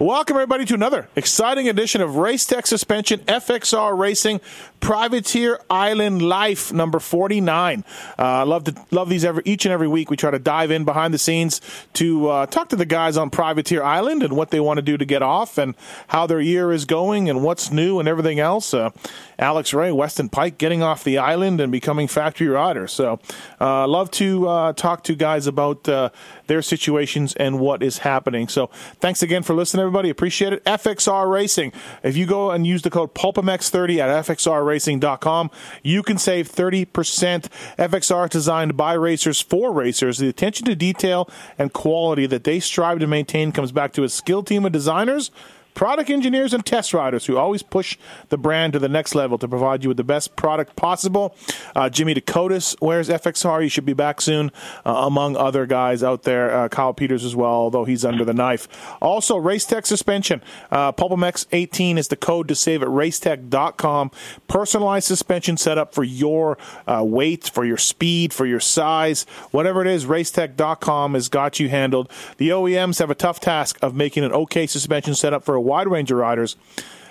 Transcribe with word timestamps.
Welcome, 0.00 0.36
everybody, 0.36 0.64
to 0.66 0.74
another 0.74 1.08
exciting 1.16 1.68
edition 1.68 2.00
of 2.00 2.14
Race 2.14 2.46
Tech 2.46 2.68
Suspension 2.68 3.18
FXR 3.22 3.98
Racing 3.98 4.40
Privateer 4.78 5.58
Island 5.68 6.22
Life 6.22 6.72
number 6.72 7.00
49. 7.00 7.84
I 8.16 8.42
uh, 8.42 8.46
love 8.46 8.62
to 8.64 8.76
love 8.92 9.08
these 9.08 9.24
every, 9.24 9.42
each 9.44 9.66
and 9.66 9.72
every 9.72 9.88
week. 9.88 10.08
We 10.08 10.16
try 10.16 10.30
to 10.30 10.38
dive 10.38 10.70
in 10.70 10.84
behind 10.84 11.12
the 11.12 11.18
scenes 11.18 11.60
to 11.94 12.28
uh, 12.28 12.46
talk 12.46 12.68
to 12.68 12.76
the 12.76 12.86
guys 12.86 13.16
on 13.16 13.30
Privateer 13.30 13.82
Island 13.82 14.22
and 14.22 14.36
what 14.36 14.52
they 14.52 14.60
want 14.60 14.78
to 14.78 14.82
do 14.82 14.96
to 14.96 15.04
get 15.04 15.20
off 15.20 15.58
and 15.58 15.74
how 16.06 16.28
their 16.28 16.40
year 16.40 16.70
is 16.70 16.84
going 16.84 17.28
and 17.28 17.42
what's 17.42 17.72
new 17.72 17.98
and 17.98 18.08
everything 18.08 18.38
else. 18.38 18.72
Uh, 18.72 18.90
Alex 19.38 19.72
Ray, 19.72 19.92
Weston 19.92 20.28
Peick 20.28 20.58
getting 20.58 20.82
off 20.82 21.04
the 21.04 21.18
island 21.18 21.60
and 21.60 21.70
becoming 21.70 22.08
factory 22.08 22.48
riders. 22.48 22.92
So, 22.92 23.20
uh, 23.60 23.86
love 23.86 24.10
to 24.12 24.48
uh, 24.48 24.72
talk 24.72 25.04
to 25.04 25.14
guys 25.14 25.46
about 25.46 25.88
uh, 25.88 26.10
their 26.46 26.62
situations 26.62 27.34
and 27.36 27.60
what 27.60 27.82
is 27.82 27.98
happening. 27.98 28.48
So, 28.48 28.66
thanks 29.00 29.22
again 29.22 29.42
for 29.42 29.54
listening, 29.54 29.82
everybody. 29.82 30.10
Appreciate 30.10 30.52
it. 30.52 30.64
FXR 30.64 31.30
Racing. 31.30 31.72
If 32.02 32.16
you 32.16 32.26
go 32.26 32.50
and 32.50 32.66
use 32.66 32.82
the 32.82 32.90
code 32.90 33.14
PulpMX30 33.14 33.98
at 33.98 34.26
FXRRacing.com, 34.26 35.50
you 35.82 36.02
can 36.02 36.18
save 36.18 36.50
30%. 36.50 36.86
FXR 37.78 38.28
designed 38.28 38.76
by 38.76 38.94
racers 38.94 39.40
for 39.40 39.72
racers. 39.72 40.18
The 40.18 40.28
attention 40.28 40.66
to 40.66 40.74
detail 40.74 41.30
and 41.58 41.72
quality 41.72 42.26
that 42.26 42.44
they 42.44 42.60
strive 42.60 42.98
to 43.00 43.06
maintain 43.06 43.52
comes 43.52 43.72
back 43.72 43.92
to 43.92 44.04
a 44.04 44.08
skilled 44.08 44.46
team 44.46 44.64
of 44.64 44.72
designers 44.72 45.30
product 45.78 46.10
engineers 46.10 46.52
and 46.52 46.66
test 46.66 46.92
riders 46.92 47.26
who 47.26 47.36
always 47.36 47.62
push 47.62 47.96
the 48.30 48.36
brand 48.36 48.72
to 48.72 48.80
the 48.80 48.88
next 48.88 49.14
level 49.14 49.38
to 49.38 49.46
provide 49.46 49.84
you 49.84 49.88
with 49.88 49.96
the 49.96 50.02
best 50.02 50.34
product 50.34 50.74
possible. 50.74 51.36
Uh, 51.76 51.88
Jimmy 51.88 52.16
Decotis 52.16 52.74
wears 52.82 53.08
FXR. 53.08 53.62
He 53.62 53.68
should 53.68 53.84
be 53.84 53.92
back 53.92 54.20
soon, 54.20 54.50
uh, 54.84 54.90
among 55.06 55.36
other 55.36 55.66
guys 55.66 56.02
out 56.02 56.24
there. 56.24 56.52
Uh, 56.52 56.68
Kyle 56.68 56.92
Peters 56.92 57.24
as 57.24 57.36
well, 57.36 57.52
although 57.52 57.84
he's 57.84 58.04
under 58.04 58.24
the 58.24 58.34
knife. 58.34 58.66
Also, 59.00 59.38
Racetech 59.38 59.86
suspension. 59.86 60.42
Uh, 60.72 60.90
PulpMX 60.90 61.46
18 61.52 61.96
is 61.96 62.08
the 62.08 62.16
code 62.16 62.48
to 62.48 62.56
save 62.56 62.82
at 62.82 62.88
racetech.com. 62.88 64.10
Personalized 64.48 65.06
suspension 65.06 65.56
setup 65.56 65.94
for 65.94 66.02
your 66.02 66.58
uh, 66.88 67.04
weight, 67.06 67.52
for 67.54 67.64
your 67.64 67.76
speed, 67.76 68.32
for 68.32 68.46
your 68.46 68.58
size, 68.58 69.26
whatever 69.52 69.80
it 69.82 69.86
is. 69.86 70.06
Racetech.com 70.06 71.14
has 71.14 71.28
got 71.28 71.60
you 71.60 71.68
handled. 71.68 72.10
The 72.38 72.48
OEMs 72.48 72.98
have 72.98 73.10
a 73.10 73.14
tough 73.14 73.38
task 73.38 73.78
of 73.80 73.94
making 73.94 74.24
an 74.24 74.32
okay 74.32 74.66
suspension 74.66 75.14
setup 75.14 75.44
for 75.44 75.54
a 75.54 75.67
wide 75.68 75.88
range 75.88 76.10
of 76.10 76.18
riders. 76.18 76.56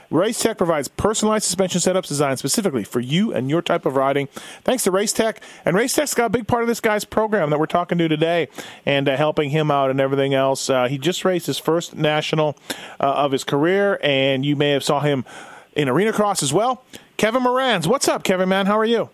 Race 0.10 0.40
Tech 0.42 0.58
provides 0.58 0.88
personalized 0.88 1.44
suspension 1.44 1.82
setups 1.82 2.08
designed 2.08 2.40
specifically 2.40 2.86
for 2.86 3.02
you 3.02 3.34
and 3.34 3.50
your 3.50 3.62
type 3.62 3.86
of 3.86 3.96
riding. 3.96 4.28
Thanks 4.64 4.84
to 4.86 4.92
Race 4.92 5.12
Tech. 5.12 5.42
And 5.66 5.76
Race 5.76 5.94
Tech's 5.94 6.14
got 6.14 6.28
a 6.28 6.30
big 6.30 6.48
part 6.48 6.64
of 6.64 6.68
this 6.68 6.80
guy's 6.80 7.04
program 7.04 7.50
that 7.50 7.60
we're 7.60 7.66
talking 7.66 7.98
to 7.98 8.08
today 8.08 8.48
and 8.86 9.10
uh, 9.10 9.18
helping 9.18 9.50
him 9.50 9.70
out 9.70 9.92
and 9.92 10.00
everything 10.00 10.34
else. 10.34 10.70
Uh, 10.70 10.88
he 10.88 10.98
just 10.98 11.26
raced 11.26 11.48
his 11.48 11.58
first 11.58 11.94
national 11.96 12.58
uh, 13.02 13.04
of 13.04 13.34
his 13.34 13.44
career, 13.44 14.00
and 14.02 14.46
you 14.46 14.56
may 14.56 14.72
have 14.72 14.84
saw 14.84 15.02
him 15.02 15.26
in 15.76 15.90
Arena 15.90 16.14
Cross 16.14 16.42
as 16.42 16.54
well. 16.54 16.84
Kevin 17.18 17.44
Moranz. 17.44 17.86
What's 17.86 18.08
up, 18.08 18.24
Kevin, 18.24 18.48
man? 18.48 18.66
How 18.66 18.78
are 18.78 18.86
you? 18.86 19.10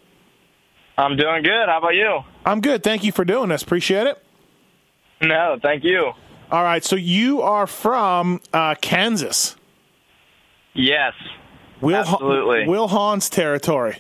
I'm 0.96 1.18
doing 1.18 1.42
good. 1.42 1.68
How 1.68 1.80
about 1.80 1.96
you? 1.96 2.20
I'm 2.46 2.62
good. 2.62 2.84
Thank 2.84 3.04
you 3.04 3.12
for 3.12 3.26
doing 3.26 3.50
this. 3.50 3.64
Appreciate 3.64 4.06
it. 4.06 4.24
No, 5.22 5.58
thank 5.62 5.84
you. 5.84 6.12
All 6.54 6.62
right, 6.62 6.84
so 6.84 6.96
you 6.96 7.42
are 7.42 7.66
from 7.66 8.40
uh, 8.54 8.76
Kansas. 8.80 9.56
Yes, 10.76 11.14
Will 11.82 11.96
absolutely. 11.96 12.68
Will 12.68 12.88
Hahn's 12.90 13.28
territory. 13.28 13.98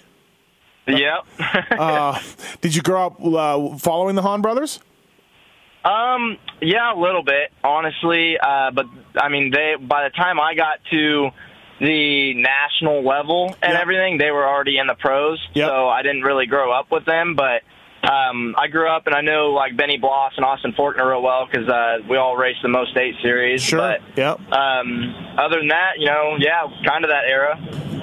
Yep. 0.86 1.26
uh, 1.72 2.20
did 2.62 2.76
you 2.76 2.84
grow 2.84 3.08
up 3.08 3.26
uh, 3.26 3.76
following 3.80 4.14
the 4.14 4.22
Hahn 4.22 4.44
brothers? 4.44 4.80
Um, 5.84 6.38
yeah, 6.62 6.94
a 6.94 7.00
little 7.00 7.24
bit, 7.24 7.52
honestly. 7.64 8.38
Uh, 8.38 8.70
but 8.70 8.86
I 9.20 9.30
mean, 9.30 9.50
they 9.50 9.74
by 9.82 10.04
the 10.04 10.12
time 10.12 10.40
I 10.40 10.54
got 10.54 10.78
to 10.92 11.32
the 11.80 12.36
national 12.36 13.04
level 13.04 13.56
and 13.64 13.74
Yep. 13.74 13.82
everything, 13.82 14.18
they 14.20 14.30
were 14.30 14.48
already 14.48 14.78
in 14.78 14.86
the 14.86 14.94
pros. 14.94 15.40
Yep. 15.56 15.70
So 15.70 15.90
I 15.90 16.04
didn't 16.04 16.22
really 16.22 16.46
grow 16.46 16.72
up 16.72 16.92
with 16.92 17.06
them, 17.06 17.34
but 17.34 17.64
um, 18.04 18.56
I 18.58 18.68
grew 18.68 18.88
up 18.90 19.08
and 19.08 19.16
I 19.16 19.22
know 19.22 19.48
like 19.52 19.78
Benny 19.78 19.98
Bloss 19.98 20.34
and 20.36 20.46
Austin 20.46 20.74
Forkner 20.74 21.10
real 21.10 21.22
well 21.22 21.48
because 21.50 21.68
uh, 21.70 22.00
we 22.10 22.18
all 22.18 22.36
raced 22.36 22.60
the 22.62 22.70
most 22.70 22.96
eight 22.98 23.16
series. 23.22 23.62
Sure. 23.62 23.80
But 23.80 24.02
Yep. 24.18 24.52
um, 24.52 25.16
other 25.38 25.58
than 25.60 25.70
that, 25.70 25.94
you 26.00 26.06
know, 26.08 26.36
yeah, 26.38 26.68
kind 26.86 27.06
of 27.06 27.10
that 27.12 27.24
era. 27.26 27.58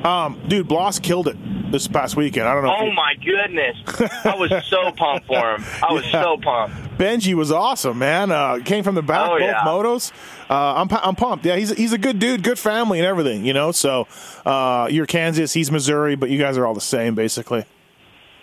Um, 0.06 0.40
dude, 0.48 0.66
Bloss 0.66 0.98
killed 0.98 1.28
it 1.28 1.36
this 1.70 1.86
past 1.86 2.16
weekend. 2.16 2.48
I 2.48 2.54
don't 2.54 2.64
know. 2.64 2.74
Oh 2.80 2.86
you- 2.86 2.92
my 2.94 3.14
goodness! 3.22 3.76
I 4.24 4.34
was 4.36 4.50
so 4.66 4.90
pumped 4.96 5.26
for 5.26 5.54
him. 5.56 5.64
I 5.86 5.92
was 5.92 6.04
Yeah. 6.06 6.22
so 6.22 6.36
pumped. 6.38 6.76
Benji 6.98 7.34
was 7.34 7.52
awesome, 7.52 7.98
man. 7.98 8.30
Uh, 8.30 8.58
came 8.64 8.82
from 8.82 8.94
the 8.94 9.02
back, 9.02 9.28
Oh, 9.30 9.38
both 9.38 9.42
yeah. 9.42 9.60
motos. 9.64 10.12
Uh, 10.50 10.80
I'm, 10.82 10.88
I'm 10.90 11.14
pumped. 11.16 11.44
Yeah, 11.44 11.56
he's 11.56 11.70
he's 11.76 11.92
a 11.92 11.98
good 11.98 12.18
dude, 12.18 12.42
good 12.42 12.58
family, 12.58 12.98
and 12.98 13.06
everything. 13.06 13.44
You 13.44 13.52
know, 13.52 13.72
so 13.72 14.08
uh, 14.46 14.88
you're 14.90 15.06
Kansas, 15.06 15.52
he's 15.52 15.70
Missouri, 15.70 16.14
but 16.16 16.30
you 16.30 16.38
guys 16.38 16.56
are 16.56 16.64
all 16.66 16.74
the 16.74 16.80
same, 16.80 17.14
basically. 17.14 17.64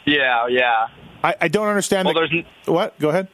Yeah, 0.05 0.47
yeah. 0.47 0.87
I, 1.27 1.35
I 1.41 1.47
don't 1.47 1.67
understand. 1.67 2.05
Well, 2.07 2.15
the- 2.27 2.71
what? 2.71 2.97
Go 2.99 3.09
ahead. 3.09 3.27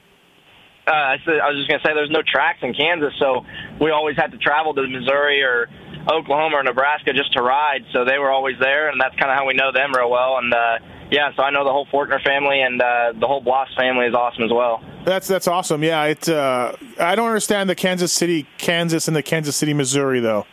uh, 0.88 0.92
I 0.92 1.18
said 1.26 1.36
I 1.40 1.50
was 1.50 1.58
just 1.58 1.70
gonna 1.70 1.82
say 1.86 1.94
there's 1.94 2.10
no 2.10 2.24
tracks 2.26 2.60
in 2.62 2.74
Kansas, 2.74 3.14
so 3.20 3.46
we 3.80 3.92
always 3.92 4.16
had 4.18 4.32
to 4.32 4.38
travel 4.38 4.74
to 4.74 4.88
Missouri 4.88 5.42
or 5.44 5.70
Oklahoma 6.10 6.58
or 6.58 6.64
Nebraska 6.64 7.14
just 7.14 7.32
to 7.34 7.42
ride. 7.42 7.86
So 7.94 8.04
they 8.06 8.18
were 8.18 8.32
always 8.32 8.56
there, 8.60 8.90
and 8.90 9.00
that's 9.00 9.16
kind 9.16 9.32
of 9.32 9.38
how 9.38 9.46
we 9.48 9.54
know 9.54 9.72
them 9.72 9.94
real 9.94 10.10
well. 10.10 10.38
And 10.40 10.54
uh, 10.54 10.80
yeah, 11.12 11.30
so 11.36 11.44
I 11.44 11.52
know 11.52 11.64
the 11.64 11.72
whole 11.72 11.86
Forkner 11.88 12.22
family 12.24 12.62
and 12.62 12.82
uh, 12.82 13.14
the 13.20 13.28
whole 13.28 13.42
Bloss 13.42 13.70
family 13.78 14.08
is 14.08 14.14
awesome 14.16 14.44
as 14.44 14.52
well. 14.52 14.84
That's 15.06 15.28
that's 15.28 15.48
awesome. 15.48 15.84
Yeah, 15.84 16.04
it. 16.06 16.28
Uh, 16.28 16.74
I 17.00 17.16
don't 17.16 17.28
understand 17.28 17.70
the 17.70 17.76
Kansas 17.76 18.12
City, 18.12 18.48
Kansas, 18.58 19.08
and 19.08 19.16
the 19.16 19.24
Kansas 19.24 19.56
City, 19.56 19.74
Missouri, 19.74 20.20
though, 20.20 20.46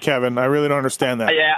Kevin. 0.00 0.36
I 0.38 0.46
really 0.46 0.68
don't 0.68 0.78
understand 0.78 1.20
that. 1.20 1.34
Yeah, 1.34 1.56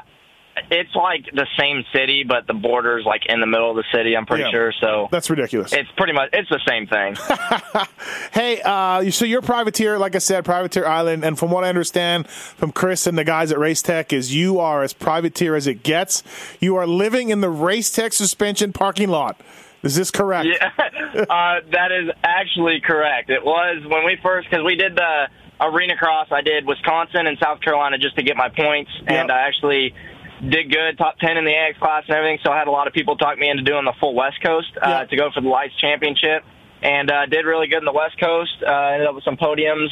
it's 0.71 0.94
like 0.94 1.25
the 1.32 1.47
same 1.59 1.84
city, 1.93 2.25
but 2.26 2.47
the 2.47 2.54
border's 2.54 3.04
like 3.04 3.22
in 3.26 3.41
the 3.41 3.47
middle 3.47 3.71
of 3.71 3.76
the 3.76 3.84
city. 3.94 4.16
I'm 4.16 4.26
pretty 4.26 4.44
Yeah. 4.44 4.50
sure. 4.50 4.72
So 4.81 5.09
That's 5.10 5.31
ridiculous. 5.31 5.72
it's 5.72 5.91
pretty 5.97 6.12
much 6.12 6.31
it's 6.32 6.48
the 6.48 6.60
same 6.69 6.87
thing. 6.87 7.16
Hey, 8.32 8.60
uh, 8.65 9.10
so 9.10 9.25
you're 9.25 9.43
privateer, 9.43 9.98
like 9.98 10.15
I 10.15 10.19
said, 10.19 10.44
privateer 10.44 10.87
island, 10.87 11.25
and 11.25 11.38
from 11.38 11.50
what 11.50 11.65
I 11.65 11.69
understand 11.69 12.28
from 12.28 12.71
Chris 12.72 13.06
and 13.06 13.19
the 13.19 13.25
guys 13.25 13.50
at 13.53 13.59
Race 13.59 13.82
Tech, 13.82 14.12
is 14.12 14.34
you 14.34 14.59
are 14.60 14.82
as 14.82 14.93
privateer 14.93 15.56
as 15.56 15.66
it 15.66 15.82
gets. 15.82 16.22
You 16.60 16.77
are 16.77 16.87
living 16.87 17.31
in 17.31 17.41
the 17.41 17.50
Race 17.50 17.91
Tech 17.91 18.12
suspension 18.12 18.72
parking 18.72 19.09
lot. 19.09 19.41
Is 19.82 19.97
this 19.97 20.10
correct? 20.10 20.47
Yeah, 20.48 20.71
uh, 20.78 21.60
that 21.72 21.91
is 21.92 22.10
actually 22.22 22.81
correct. 22.81 23.31
It 23.31 23.44
was 23.44 23.82
when 23.87 24.04
we 24.04 24.16
first 24.22 24.48
because 24.48 24.65
we 24.65 24.77
did 24.77 24.94
the 24.94 25.28
arena 25.60 25.97
cross. 25.97 26.28
I 26.31 26.41
did 26.42 26.66
Wisconsin 26.66 27.27
and 27.27 27.37
South 27.42 27.60
Carolina 27.60 27.98
just 27.98 28.16
to 28.16 28.22
get 28.22 28.37
my 28.37 28.48
points, 28.48 28.91
and 29.06 29.31
I 29.31 29.41
actually 29.48 29.94
did 30.41 30.71
good, 30.73 30.99
top 30.99 31.19
ten 31.19 31.37
in 31.37 31.45
the 31.45 31.55
AX 31.55 31.78
class 31.78 32.05
and 32.09 32.17
everything. 32.17 32.39
So 32.45 32.51
I 32.51 32.59
had 32.59 32.67
a 32.69 32.71
lot 32.73 32.87
of 32.87 32.93
people 32.93 33.17
talk 33.17 33.39
me 33.39 33.49
into 33.51 33.62
doing 33.62 33.84
the 33.84 33.95
full 34.01 34.15
West 34.15 34.43
Coast 34.45 34.69
uh, 34.77 34.89
Yeah. 34.89 35.05
to 35.05 35.17
go 35.17 35.31
for 35.34 35.41
the 35.41 35.49
Lights 35.49 35.75
Championship, 35.81 36.45
and 36.83 37.11
uh, 37.11 37.27
did 37.27 37.45
really 37.45 37.67
good 37.69 37.78
in 37.78 37.84
the 37.84 37.93
West 37.93 38.19
Coast. 38.21 38.53
Uh, 38.67 38.73
ended 38.95 39.09
up 39.09 39.15
with 39.15 39.25
some 39.25 39.37
podiums. 39.37 39.89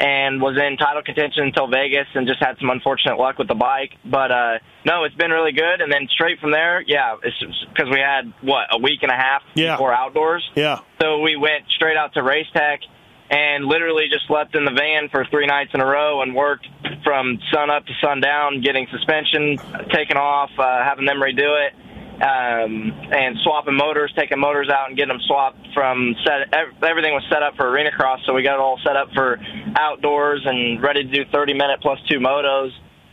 And 0.00 0.40
was 0.40 0.56
in 0.56 0.76
title 0.76 1.02
contention 1.02 1.42
until 1.42 1.66
Vegas, 1.66 2.06
and 2.14 2.24
just 2.28 2.38
had 2.38 2.56
some 2.60 2.70
unfortunate 2.70 3.18
luck 3.18 3.36
with 3.36 3.48
the 3.48 3.56
bike. 3.56 3.90
But 4.04 4.30
uh, 4.30 4.58
no, 4.84 5.02
it's 5.02 5.14
been 5.16 5.32
really 5.32 5.50
good. 5.50 5.80
And 5.80 5.90
then 5.92 6.06
straight 6.08 6.38
from 6.38 6.52
there, 6.52 6.84
yeah, 6.86 7.16
because 7.20 7.90
we 7.90 7.98
had 7.98 8.32
what 8.40 8.68
a 8.70 8.78
week 8.78 9.02
and 9.02 9.10
a 9.10 9.16
half 9.16 9.42
Yeah. 9.56 9.72
before 9.74 9.92
outdoors. 9.92 10.48
Yeah. 10.54 10.78
So 11.02 11.18
we 11.18 11.34
went 11.34 11.64
straight 11.74 11.96
out 11.96 12.14
to 12.14 12.22
Race 12.22 12.46
Tech 12.52 12.78
and 13.30 13.66
literally 13.66 14.06
just 14.10 14.26
slept 14.26 14.54
in 14.56 14.64
the 14.64 14.70
van 14.72 15.08
for 15.10 15.24
three 15.30 15.46
nights 15.46 15.70
in 15.74 15.80
a 15.80 15.86
row 15.86 16.22
and 16.22 16.34
worked 16.34 16.66
from 17.04 17.38
sun 17.52 17.70
up 17.70 17.84
to 17.86 17.92
sundown, 18.02 18.60
getting 18.62 18.86
suspension 18.90 19.58
taken 19.92 20.16
off, 20.16 20.50
uh, 20.58 20.82
having 20.84 21.04
them 21.04 21.18
redo 21.18 21.52
it, 21.66 21.74
um, 22.22 22.90
and 23.12 23.36
swapping 23.44 23.74
motors, 23.76 24.12
taking 24.16 24.38
motors 24.40 24.68
out 24.68 24.88
and 24.88 24.96
getting 24.96 25.14
them 25.14 25.20
swapped 25.26 25.58
from 25.74 26.14
set. 26.24 26.52
ev- 26.54 26.82
Everything 26.82 27.12
was 27.14 27.22
set 27.30 27.42
up 27.42 27.54
for 27.56 27.68
arena 27.68 27.90
cross, 27.92 28.20
so 28.26 28.32
we 28.34 28.42
got 28.42 28.54
it 28.54 28.60
all 28.60 28.78
set 28.84 28.96
up 28.96 29.08
for 29.14 29.38
outdoors 29.76 30.42
and 30.44 30.82
ready 30.82 31.04
to 31.04 31.10
do 31.10 31.24
30 31.30 31.52
minute 31.54 31.80
plus 31.82 31.98
two 32.08 32.18
motos. 32.18 32.70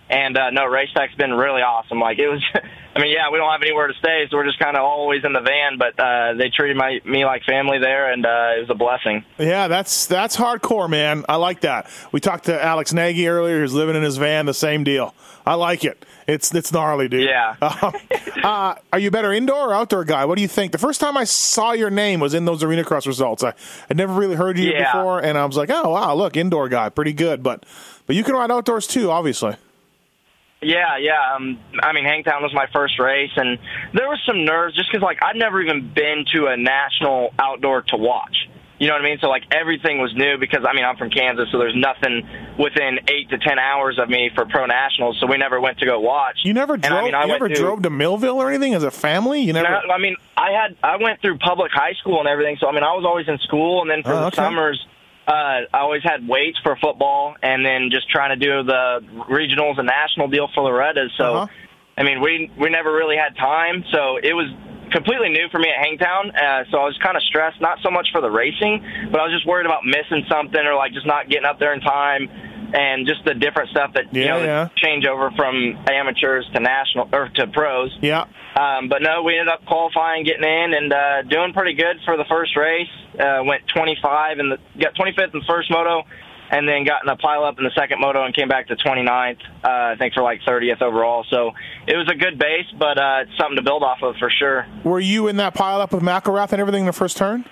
And 0.09 0.37
uh, 0.37 0.49
no, 0.51 0.65
Race 0.65 0.89
Tech's 0.95 1.15
been 1.15 1.33
really 1.33 1.61
awesome. 1.61 1.99
Like 1.99 2.19
it 2.19 2.27
was, 2.29 2.43
I 2.95 3.01
mean, 3.01 3.11
yeah, 3.11 3.29
we 3.29 3.37
don't 3.37 3.51
have 3.51 3.61
anywhere 3.61 3.87
to 3.87 3.93
stay, 3.95 4.25
so 4.31 4.37
we're 4.37 4.45
just 4.45 4.57
kind 4.59 4.77
of 4.77 4.83
always 4.83 5.25
in 5.25 5.33
the 5.33 5.41
van. 5.41 5.77
But 5.77 5.99
uh, 5.99 6.33
they 6.35 6.49
treated 6.49 6.77
my 6.77 7.01
me 7.03 7.25
like 7.25 7.43
family 7.43 7.77
there, 7.79 8.11
and 8.11 8.25
uh, 8.25 8.53
it 8.57 8.61
was 8.61 8.69
a 8.69 8.73
blessing. 8.75 9.25
Yeah, 9.37 9.67
that's 9.67 10.05
that's 10.05 10.37
hardcore, 10.37 10.89
man. 10.89 11.25
I 11.27 11.35
like 11.35 11.61
that. 11.61 11.89
We 12.13 12.21
talked 12.21 12.45
to 12.45 12.63
Alex 12.63 12.93
Nagy 12.93 13.27
earlier, 13.27 13.59
who's 13.59 13.73
living 13.73 13.95
in 13.97 14.03
his 14.03 14.15
van. 14.15 14.45
The 14.45 14.53
same 14.53 14.83
deal. 14.85 15.13
I 15.45 15.55
like 15.55 15.83
it. 15.83 16.05
It's 16.25 16.55
it's 16.55 16.71
gnarly, 16.71 17.07
dude. 17.09 17.27
Yeah. 17.29 17.55
Um, 18.45 18.51
uh, 18.51 18.75
are 18.93 18.99
you 18.99 19.09
better 19.09 19.33
indoor 19.33 19.69
or 19.69 19.73
outdoor 19.73 20.05
guy? 20.05 20.25
What 20.25 20.35
do 20.35 20.41
you 20.43 20.47
think? 20.47 20.71
The 20.71 20.77
first 20.77 21.01
time 21.01 21.17
I 21.17 21.23
saw 21.23 21.71
your 21.71 21.89
name 21.89 22.19
was 22.19 22.33
in 22.35 22.45
those 22.45 22.61
arena 22.63 22.83
cross 22.83 23.07
results. 23.07 23.43
I 23.43 23.53
I'd 23.89 23.97
never 23.97 24.13
really 24.13 24.35
heard 24.35 24.57
you 24.59 24.71
Yeah. 24.71 24.91
before, 24.93 25.19
and 25.19 25.35
I 25.37 25.45
was 25.45 25.57
like, 25.57 25.69
oh 25.71 25.89
wow, 25.89 26.13
look, 26.13 26.37
indoor 26.37 26.69
guy, 26.69 26.89
pretty 26.89 27.13
good. 27.13 27.41
But 27.43 27.65
but 28.05 28.15
you 28.15 28.23
can 28.23 28.35
ride 28.35 28.51
outdoors 28.51 28.85
too, 28.87 29.09
obviously. 29.11 29.55
Yeah, 30.65 30.97
yeah. 30.97 31.35
Um, 31.35 31.59
I 31.81 31.93
mean, 31.93 32.05
Hangtown 32.05 32.41
was 32.41 32.53
my 32.53 32.65
first 32.73 32.97
race, 32.99 33.31
and 33.35 33.59
there 33.93 34.07
was 34.07 34.19
some 34.25 34.45
nerves 34.45 34.75
just 34.75 34.89
because, 34.91 35.03
like, 35.03 35.19
I'd 35.23 35.35
never 35.35 35.61
even 35.61 35.91
been 35.93 36.25
to 36.33 36.47
a 36.47 36.57
national 36.57 37.33
outdoor 37.37 37.83
to 37.83 37.97
watch. 37.97 38.35
You 38.79 38.87
know 38.87 38.95
what 38.95 39.03
I 39.03 39.05
mean? 39.05 39.19
So 39.21 39.29
like 39.29 39.43
everything 39.55 39.99
was 39.99 40.13
new 40.15 40.37
because 40.37 40.65
I 40.67 40.73
mean 40.73 40.83
I'm 40.83 40.97
from 40.97 41.09
Kansas, 41.09 41.47
so 41.49 41.57
there's 41.59 41.77
nothing 41.77 42.27
within 42.59 42.99
eight 43.07 43.29
to 43.29 43.37
ten 43.37 43.57
hours 43.57 43.97
of 43.97 44.09
me 44.09 44.29
for 44.35 44.43
pro 44.45 44.65
nationals. 44.65 45.17
So 45.21 45.27
we 45.27 45.37
never 45.37 45.61
went 45.61 45.77
to 45.79 45.85
go 45.85 46.01
watch. 46.01 46.39
You 46.43 46.53
never 46.53 46.73
And, 46.73 46.83
drove. 46.83 46.99
I 46.99 47.05
mean, 47.05 47.15
I 47.15 47.21
you 47.21 47.27
never 47.29 47.47
to- 47.47 47.55
drove 47.55 47.83
to 47.83 47.89
Millville 47.89 48.35
or 48.35 48.49
anything 48.49 48.73
as 48.73 48.83
a 48.83 48.91
family. 48.91 49.39
You 49.39 49.53
never. 49.53 49.65
I 49.65 49.97
mean, 49.97 50.17
I 50.35 50.51
had 50.51 50.75
I 50.83 50.97
went 50.97 51.21
through 51.21 51.37
public 51.37 51.71
high 51.73 51.93
school 51.93 52.19
and 52.19 52.27
everything, 52.27 52.57
so 52.59 52.67
I 52.67 52.73
mean, 52.73 52.83
I 52.83 52.91
was 52.95 53.05
always 53.05 53.29
in 53.29 53.37
school, 53.39 53.81
and 53.81 53.89
then 53.89 54.03
for 54.03 54.11
Oh, 54.11 54.19
the 54.19 54.25
okay. 54.25 54.35
summers, 54.35 54.85
uh, 55.27 55.31
I 55.73 55.79
always 55.79 56.03
had 56.03 56.27
weights 56.27 56.59
for 56.63 56.77
football, 56.81 57.35
and 57.41 57.65
then 57.65 57.89
just 57.91 58.09
trying 58.09 58.37
to 58.37 58.45
do 58.45 58.63
the 58.63 58.99
regionals 59.29 59.77
and 59.79 59.87
national 59.87 60.27
deal 60.27 60.47
for 60.53 60.63
Loretta's. 60.63 61.11
So, 61.17 61.35
Uh-huh. 61.35 61.47
I 61.97 62.03
mean, 62.03 62.21
we 62.21 62.51
we 62.57 62.69
never 62.69 62.91
really 62.93 63.15
had 63.15 63.35
time, 63.37 63.83
so 63.91 64.17
it 64.17 64.33
was 64.33 64.51
completely 64.91 65.29
new 65.29 65.47
for 65.49 65.59
me 65.59 65.69
at 65.69 65.83
Hangtown. 65.83 66.31
Uh, 66.31 66.63
so 66.69 66.77
I 66.77 66.85
was 66.85 66.97
kind 67.01 67.17
of 67.17 67.23
stressed, 67.23 67.59
not 67.61 67.79
so 67.81 67.89
much 67.89 68.09
for 68.11 68.21
the 68.21 68.29
racing, 68.29 68.83
but 69.11 69.19
I 69.19 69.23
was 69.23 69.33
just 69.33 69.47
worried 69.47 69.65
about 69.65 69.83
missing 69.85 70.25
something 70.29 70.59
or 70.59 70.75
like 70.75 70.93
just 70.93 71.07
not 71.07 71.29
getting 71.29 71.45
up 71.45 71.57
there 71.59 71.73
in 71.73 71.81
time. 71.81 72.29
And 72.75 73.07
just 73.07 73.23
the 73.23 73.33
different 73.33 73.69
stuff 73.69 73.93
that 73.93 74.13
you 74.13 74.25
know, 74.25 74.43
yeah. 74.43 74.67
change 74.75 75.05
over 75.05 75.31
from 75.31 75.79
amateurs 75.87 76.45
to 76.53 76.59
national 76.59 77.07
or 77.13 77.29
to 77.35 77.47
pros. 77.47 77.97
yeah. 78.01 78.25
Um, 78.55 78.87
but 78.87 79.01
no, 79.01 79.23
we 79.23 79.37
ended 79.37 79.53
up 79.53 79.65
qualifying, 79.65 80.23
getting 80.23 80.43
in, 80.43 80.73
and 80.73 80.91
uh, 80.93 81.21
doing 81.23 81.51
pretty 81.53 81.73
good 81.73 81.99
for 82.05 82.15
the 82.15 82.23
first 82.29 82.55
race. 82.55 82.87
Uh, 83.19 83.43
went 83.43 83.63
25 83.73 84.39
and 84.39 84.57
got 84.79 84.95
25th 84.95 85.33
in 85.33 85.39
the 85.39 85.45
first 85.47 85.69
moto, 85.69 86.03
and 86.51 86.67
then 86.67 86.85
got 86.85 87.03
in 87.03 87.09
a 87.09 87.17
pile 87.17 87.43
up 87.43 87.57
in 87.57 87.63
the 87.63 87.71
second 87.75 87.99
moto 87.99 88.23
and 88.23 88.33
came 88.35 88.47
back 88.47 88.67
to 88.67 88.75
29th. 88.75 89.39
Uh, 89.63 89.67
I 89.67 89.95
think 89.97 90.13
for 90.13 90.23
like 90.23 90.41
30th 90.47 90.81
overall. 90.81 91.25
So 91.29 91.51
it 91.87 91.97
was 91.97 92.09
a 92.09 92.15
good 92.15 92.39
base, 92.39 92.67
but 92.77 92.97
uh, 92.97 93.23
it's 93.23 93.37
something 93.37 93.57
to 93.57 93.63
build 93.63 93.83
off 93.83 93.99
of 94.03 94.15
for 94.17 94.29
sure. 94.29 94.65
Were 94.83 94.99
you 94.99 95.27
in 95.27 95.37
that 95.37 95.53
pile 95.53 95.81
up 95.81 95.91
with 95.91 96.03
McElrath 96.03 96.51
and 96.51 96.61
everything 96.61 96.81
in 96.81 96.87
the 96.87 96.93
first 96.93 97.17
turn? 97.17 97.45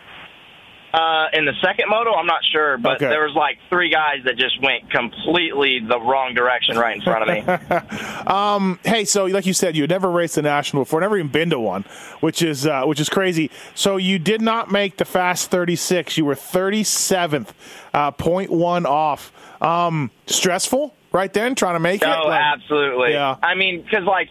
Uh, 0.94 1.26
in 1.34 1.44
the 1.46 1.54
second 1.60 1.90
moto, 1.90 2.14
I'm 2.14 2.28
not 2.28 2.42
sure, 2.52 2.78
but 2.78 2.98
Okay. 2.98 3.08
there 3.08 3.24
was 3.26 3.34
like 3.36 3.58
three 3.68 3.90
guys 3.90 4.18
that 4.26 4.38
just 4.38 4.62
went 4.62 4.92
completely 4.92 5.80
the 5.80 6.00
wrong 6.00 6.36
direction 6.36 6.78
right 6.78 6.96
in 6.96 7.02
front 7.02 7.28
of 7.28 7.30
me. 7.30 8.78
Hey, 8.86 9.06
so 9.06 9.26
like 9.26 9.46
you 9.48 9.54
said, 9.54 9.76
you 9.76 9.82
had 9.84 9.90
never 9.90 10.12
raced 10.12 10.38
a 10.38 10.42
national 10.44 10.84
before, 10.84 11.02
never 11.02 11.18
even 11.18 11.32
been 11.32 11.50
to 11.50 11.60
one, 11.60 11.84
which 12.20 12.42
is 12.44 12.68
uh, 12.68 12.84
which 12.86 13.00
is 13.00 13.10
crazy. 13.10 13.50
So 13.74 13.98
you 13.98 14.20
did 14.20 14.42
not 14.42 14.72
make 14.72 14.98
the 14.98 15.06
fast 15.06 15.50
36. 15.50 16.16
You 16.18 16.26
were 16.26 16.36
37th, 16.36 17.50
uh, 17.94 18.12
0.1 18.12 18.86
off. 18.86 19.32
Um, 19.62 20.12
stressful, 20.28 20.94
right 21.12 21.32
then, 21.34 21.56
trying 21.56 21.76
to 21.76 21.80
make 21.80 22.02
it. 22.04 22.08
No, 22.08 22.26
Like- 22.28 22.40
absolutely. 22.42 23.14
Yeah. 23.14 23.38
I 23.42 23.56
mean, 23.56 23.82
because 23.82 24.04
like 24.06 24.30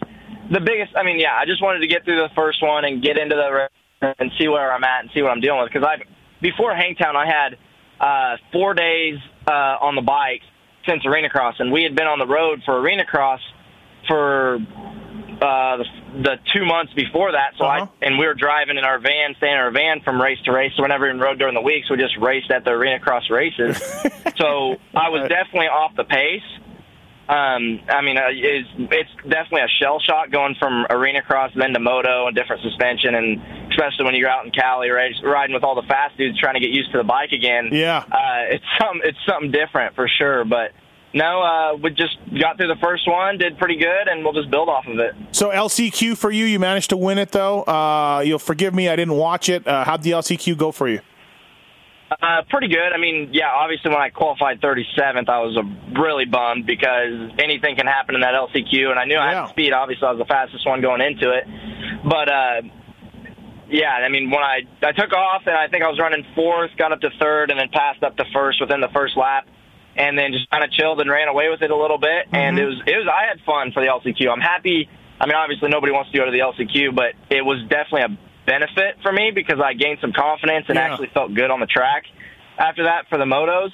the 0.49 0.59
biggest. 0.61 0.95
I 0.95 1.03
mean, 1.03 1.19
yeah. 1.19 1.35
I 1.35 1.45
just 1.45 1.61
wanted 1.61 1.79
to 1.79 1.87
get 1.87 2.05
through 2.05 2.17
the 2.21 2.29
first 2.35 2.61
one 2.63 2.85
and 2.85 3.01
get 3.03 3.17
into 3.17 3.35
the 3.35 3.51
race 3.51 4.15
and 4.19 4.31
see 4.39 4.47
where 4.47 4.71
I'm 4.71 4.83
at 4.83 5.01
and 5.01 5.09
see 5.13 5.21
what 5.21 5.31
I'm 5.31 5.41
dealing 5.41 5.61
with. 5.61 5.71
Because 5.73 5.85
I 5.87 5.97
before 6.43 6.75
Hangtown, 6.75 7.15
I 7.15 7.25
had 7.25 7.57
uh, 7.99 8.37
four 8.51 8.75
days 8.75 9.17
uh, 9.47 9.51
on 9.81 9.95
the 9.95 10.01
bike 10.01 10.41
since 10.87 11.03
Arena 11.05 11.29
Cross, 11.29 11.55
and 11.59 11.71
we 11.71 11.81
had 11.83 11.95
been 11.95 12.05
on 12.07 12.19
the 12.19 12.27
road 12.27 12.61
for 12.65 12.77
Arena 12.79 13.05
Cross 13.05 13.39
for 14.07 14.55
uh, 15.41 15.77
the, 15.77 15.85
the 16.21 16.35
two 16.53 16.65
months 16.65 16.93
before 16.93 17.31
that. 17.31 17.53
So 17.57 17.65
Uh-huh. 17.65 17.87
I 18.01 18.05
and 18.05 18.19
we 18.19 18.27
were 18.27 18.33
driving 18.33 18.77
in 18.77 18.83
our 18.83 18.99
van, 18.99 19.33
staying 19.37 19.53
in 19.53 19.59
our 19.59 19.71
van 19.71 20.01
from 20.01 20.21
race 20.21 20.39
to 20.45 20.51
race. 20.51 20.73
So 20.75 20.83
we 20.83 20.89
never 20.89 21.07
even 21.07 21.19
rode 21.19 21.39
during 21.39 21.53
the 21.55 21.61
weeks. 21.61 21.89
We 21.89 21.97
just 21.97 22.17
raced 22.17 22.51
at 22.51 22.65
the 22.65 22.71
Arena 22.71 22.99
Cross 22.99 23.29
races. 23.29 23.77
so 24.35 24.75
I 24.93 25.09
was 25.09 25.27
definitely 25.29 25.67
off 25.67 25.95
the 25.95 26.03
pace. 26.03 26.43
Um, 27.33 27.81
I 27.89 28.01
mean, 28.01 28.17
uh, 28.17 28.29
it's, 28.29 28.69
it's 28.77 29.09
definitely 29.23 29.61
a 29.61 29.73
shell 29.81 29.99
shock 29.99 30.29
going 30.29 30.55
from 30.59 30.85
arena 30.91 31.23
cross 31.23 31.51
then 31.55 31.73
to 31.73 31.79
moto 31.79 32.27
and 32.27 32.35
different 32.35 32.61
suspension, 32.61 33.15
and 33.15 33.41
especially 33.71 34.05
when 34.05 34.13
you're 34.13 34.29
out 34.29 34.45
in 34.45 34.51
Cali 34.51 34.89
right, 34.89 35.11
riding 35.23 35.55
with 35.55 35.63
all 35.63 35.73
the 35.73 35.87
fast 35.87 36.15
dudes 36.15 36.39
trying 36.39 36.53
to 36.53 36.59
get 36.59 36.69
used 36.69 36.91
to 36.91 36.99
the 36.99 37.03
bike 37.03 37.31
again. 37.31 37.69
Yeah. 37.71 38.05
uh, 38.05 38.53
it's 38.53 38.65
some 38.79 39.01
it's 39.03 39.17
something 39.27 39.49
different 39.49 39.95
for 39.95 40.07
sure. 40.07 40.45
But 40.45 40.73
no, 41.15 41.41
uh, 41.41 41.77
we 41.77 41.89
just 41.89 42.17
got 42.39 42.57
through 42.57 42.67
the 42.67 42.79
first 42.83 43.07
one, 43.07 43.39
did 43.39 43.57
pretty 43.57 43.77
good, 43.77 44.07
and 44.07 44.23
we'll 44.23 44.33
just 44.33 44.51
build 44.51 44.69
off 44.69 44.85
of 44.85 44.99
it. 44.99 45.15
So 45.31 45.49
LCQ 45.49 46.15
for 46.17 46.29
you, 46.29 46.45
you 46.45 46.59
managed 46.59 46.91
to 46.91 46.97
win 46.97 47.17
it 47.17 47.31
though. 47.31 47.63
Uh, 47.63 48.21
you'll 48.23 48.37
forgive 48.37 48.75
me, 48.75 48.89
I 48.89 48.95
didn't 48.95 49.15
watch 49.15 49.49
it. 49.49 49.65
Uh, 49.65 49.83
how'd 49.85 50.03
the 50.03 50.11
LCQ 50.11 50.55
go 50.55 50.71
for 50.71 50.87
you? 50.87 50.99
Uh, 52.21 52.41
pretty 52.49 52.67
good. 52.67 52.91
I 52.93 52.97
mean, 52.97 53.29
yeah, 53.31 53.49
obviously 53.51 53.91
when 53.91 54.01
I 54.01 54.09
qualified 54.09 54.61
37th, 54.61 55.29
I 55.29 55.39
was 55.39 55.57
uh, 55.57 55.99
really 55.99 56.25
bummed 56.25 56.65
because 56.65 57.31
anything 57.39 57.75
can 57.75 57.87
happen 57.87 58.15
in 58.15 58.21
that 58.21 58.33
LCQ, 58.33 58.89
and 58.89 58.99
I 58.99 59.05
knew 59.05 59.17
I 59.17 59.33
had 59.33 59.49
speed. 59.49 59.73
Obviously, 59.73 60.07
I 60.07 60.11
was 60.11 60.19
the 60.19 60.25
fastest 60.25 60.65
one 60.67 60.81
going 60.81 61.01
into 61.01 61.31
it. 61.31 61.45
But, 62.03 62.29
uh, 62.31 62.61
yeah, 63.69 63.91
I 63.91 64.09
mean, 64.09 64.29
when 64.29 64.43
I, 64.43 64.61
I 64.83 64.91
took 64.91 65.13
off, 65.13 65.43
and 65.45 65.55
I 65.55 65.67
think 65.67 65.83
I 65.83 65.87
was 65.89 65.99
running 65.99 66.25
fourth, 66.35 66.71
got 66.77 66.91
up 66.91 67.01
to 67.01 67.09
third, 67.19 67.51
and 67.51 67.59
then 67.59 67.69
passed 67.69 68.03
up 68.03 68.17
to 68.17 68.25
first 68.33 68.59
within 68.61 68.81
the 68.81 68.89
first 68.93 69.17
lap. 69.17 69.47
And 69.95 70.17
then 70.17 70.31
just 70.33 70.49
kind 70.49 70.63
of 70.63 70.71
chilled 70.71 71.01
and 71.01 71.09
ran 71.09 71.27
away 71.27 71.49
with 71.49 71.61
it 71.61 71.69
a 71.69 71.77
little 71.77 71.99
bit, 71.99 72.25
and 72.33 72.57
it 72.57 72.65
was 72.65 72.81
it 72.87 72.97
was 72.97 73.05
I 73.05 73.29
had 73.29 73.45
fun 73.45 73.71
for 73.71 73.79
the 73.79 73.93
LCQ. 73.93 74.27
I'm 74.27 74.41
happy. 74.41 74.89
I 75.21 75.27
mean, 75.27 75.35
obviously 75.35 75.69
nobody 75.69 75.93
wants 75.93 76.11
to 76.11 76.17
go 76.17 76.25
to 76.25 76.31
the 76.31 76.39
LCQ, 76.39 76.95
but 76.95 77.13
it 77.29 77.45
was 77.45 77.61
definitely 77.69 78.01
a 78.01 78.17
benefit 78.45 78.97
for 79.01 79.11
me 79.11 79.31
because 79.33 79.59
I 79.63 79.73
gained 79.73 79.99
some 80.01 80.13
confidence 80.13 80.65
and 80.67 80.75
Yeah. 80.77 80.83
actually 80.91 81.07
felt 81.13 81.33
good 81.33 81.49
on 81.51 81.59
the 81.59 81.65
track 81.67 82.03
after 82.57 82.83
that 82.83 83.07
for 83.09 83.17
the 83.17 83.25
motos. 83.25 83.71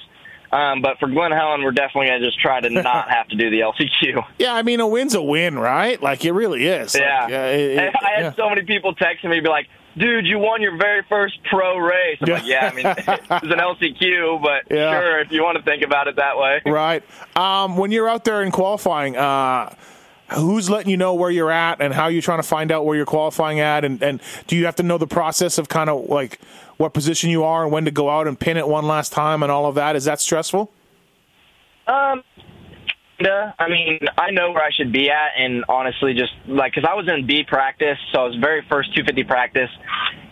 Um, 0.52 0.82
but 0.82 0.98
for 0.98 1.08
Glen 1.08 1.30
Helen, 1.30 1.62
we're 1.62 1.70
definitely 1.70 2.08
going 2.08 2.20
to 2.22 2.26
just 2.26 2.40
try 2.40 2.60
to 2.60 2.68
not 2.82 3.08
have 3.08 3.28
to 3.28 3.36
do 3.36 3.50
the 3.50 3.60
LCQ. 3.60 4.24
Yeah, 4.38 4.52
I 4.54 4.62
mean 4.62 4.80
a 4.80 4.86
win's 4.86 5.14
a 5.14 5.22
win, 5.22 5.56
right? 5.58 6.02
Like 6.02 6.24
it 6.24 6.32
really 6.32 6.66
is. 6.66 6.94
Like, 6.94 7.02
Yeah. 7.04 7.24
uh, 7.26 7.28
it- 7.46 7.60
it- 7.78 7.94
I 8.02 8.10
had 8.16 8.22
yeah. 8.24 8.32
so 8.34 8.48
many 8.48 8.62
people 8.62 8.94
texting 8.96 9.30
me, 9.30 9.38
be 9.40 9.48
like, 9.48 9.68
dude, 9.96 10.26
you 10.26 10.38
won 10.40 10.60
your 10.60 10.76
very 10.76 11.02
first 11.08 11.38
pro 11.48 11.76
race. 11.78 12.18
I'm 12.22 12.30
like, 12.32 12.42
yeah, 12.46 12.70
I 12.72 12.74
mean, 12.74 12.86
it's 12.86 13.52
an 13.52 13.60
LCQ, 13.60 14.40
but 14.42 14.74
Yeah. 14.74 14.90
sure, 15.00 15.20
if 15.20 15.30
you 15.30 15.42
want 15.44 15.56
to 15.58 15.62
think 15.62 15.84
about 15.84 16.08
it 16.08 16.16
that 16.16 16.36
way. 16.36 16.62
Right. 16.66 17.04
Um, 17.36 17.76
when 17.76 17.92
you're 17.92 18.08
out 18.08 18.24
there 18.24 18.42
in 18.42 18.50
qualifying, 18.50 19.16
uh, 19.16 19.72
who's 20.32 20.70
letting 20.70 20.90
you 20.90 20.96
know 20.96 21.14
where 21.14 21.30
you're 21.30 21.50
at 21.50 21.80
and 21.80 21.92
how 21.92 22.08
you're 22.08 22.22
trying 22.22 22.38
to 22.38 22.46
find 22.46 22.70
out 22.70 22.84
where 22.84 22.96
you're 22.96 23.06
qualifying 23.06 23.60
at? 23.60 23.84
And, 23.84 24.02
and 24.02 24.20
do 24.46 24.56
you 24.56 24.64
have 24.66 24.76
to 24.76 24.82
know 24.82 24.98
the 24.98 25.06
process 25.06 25.58
of 25.58 25.68
kind 25.68 25.90
of 25.90 26.08
like 26.08 26.40
what 26.76 26.94
position 26.94 27.30
you 27.30 27.44
are 27.44 27.64
and 27.64 27.72
when 27.72 27.84
to 27.84 27.90
go 27.90 28.08
out 28.08 28.26
and 28.26 28.38
pin 28.38 28.56
it 28.56 28.66
one 28.66 28.86
last 28.86 29.12
time 29.12 29.42
and 29.42 29.50
all 29.50 29.66
of 29.66 29.74
that? 29.74 29.96
Is 29.96 30.04
that 30.04 30.20
stressful? 30.20 30.72
Um, 31.86 32.22
kinda. 33.20 33.54
I 33.58 33.68
mean, 33.68 34.00
I 34.18 34.30
know 34.30 34.50
where 34.52 34.62
I 34.62 34.70
should 34.70 34.92
be 34.92 35.10
at, 35.10 35.30
and 35.38 35.64
honestly, 35.68 36.14
just 36.14 36.32
like 36.46 36.74
because 36.74 36.88
I 36.90 36.94
was 36.94 37.08
in 37.08 37.26
B 37.26 37.44
practice, 37.46 37.98
so 38.12 38.22
I 38.22 38.24
was 38.24 38.36
very 38.36 38.64
first 38.68 38.94
250 38.94 39.24
practice, 39.24 39.70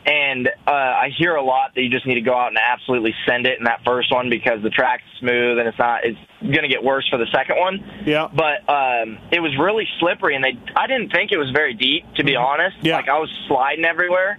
and 0.07 0.49
uh, 0.67 0.71
I 0.71 1.11
hear 1.17 1.37
a 1.37 1.43
lot 1.43 1.75
that 1.75 1.83
you 1.83 1.91
just 1.91 2.07
need 2.07 2.15
to 2.15 2.21
go 2.23 2.35
out 2.35 2.49
and 2.49 2.59
absolutely 2.59 3.15
send 3.27 3.47
it 3.47 3.59
in 3.59 3.65
that 3.65 3.81
first 3.85 4.13
one 4.13 4.31
because 4.31 4.63
the 4.63 4.71
track's 4.71 5.05
smooth 5.21 5.59
and 5.59 5.69
it's 5.69 5.79
not. 5.79 6.05
It's 6.05 6.19
going 6.41 6.63
to 6.63 6.69
get 6.69 6.83
worse 6.83 7.09
for 7.09 7.19
the 7.19 7.27
second 7.33 7.57
one. 7.59 8.05
Yeah. 8.07 8.29
But 8.33 8.69
um, 8.69 9.19
it 9.33 9.41
was 9.41 9.57
really 9.59 9.87
slippery, 10.01 10.35
and 10.35 10.45
they. 10.45 10.59
I 10.77 10.87
didn't 10.87 11.11
think 11.11 11.33
it 11.33 11.39
was 11.39 11.51
very 11.51 11.75
deep, 11.75 12.05
to 12.17 12.25
be 12.25 12.37
honest. 12.37 12.77
Mm-hmm. 12.79 12.87
Yeah. 12.87 12.97
Like 12.97 13.09
I 13.09 13.19
was 13.19 13.31
sliding 13.49 13.85
everywhere, 13.85 14.39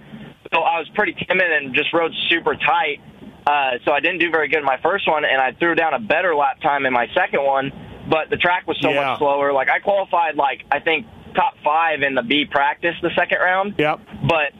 so 0.52 0.60
I 0.60 0.78
was 0.78 0.88
pretty 0.94 1.14
timid 1.28 1.50
and 1.50 1.74
just 1.74 1.92
rode 1.92 2.12
super 2.28 2.54
tight. 2.54 3.00
Uh, 3.46 3.78
so 3.84 3.92
I 3.92 4.00
didn't 4.00 4.18
do 4.18 4.30
very 4.30 4.48
good 4.48 4.58
in 4.58 4.64
my 4.64 4.78
first 4.82 5.08
one, 5.08 5.24
and 5.24 5.40
I 5.40 5.52
threw 5.52 5.74
down 5.74 5.94
a 5.94 5.98
better 5.98 6.36
lap 6.36 6.60
time 6.60 6.84
in 6.84 6.92
my 6.92 7.06
second 7.14 7.42
one. 7.42 7.72
But 8.08 8.30
the 8.30 8.36
track 8.36 8.66
was 8.66 8.78
so 8.80 8.90
Yeah. 8.90 9.04
much 9.10 9.18
slower. 9.18 9.52
Like 9.52 9.68
I 9.68 9.78
qualified, 9.78 10.36
like 10.36 10.64
I 10.70 10.80
think 10.80 11.06
top 11.34 11.54
five 11.62 12.02
in 12.02 12.14
the 12.14 12.22
B 12.22 12.44
practice 12.44 12.94
the 13.02 13.10
second 13.16 13.38
round. 13.38 13.74
Yep. 13.78 14.00
But 14.28 14.52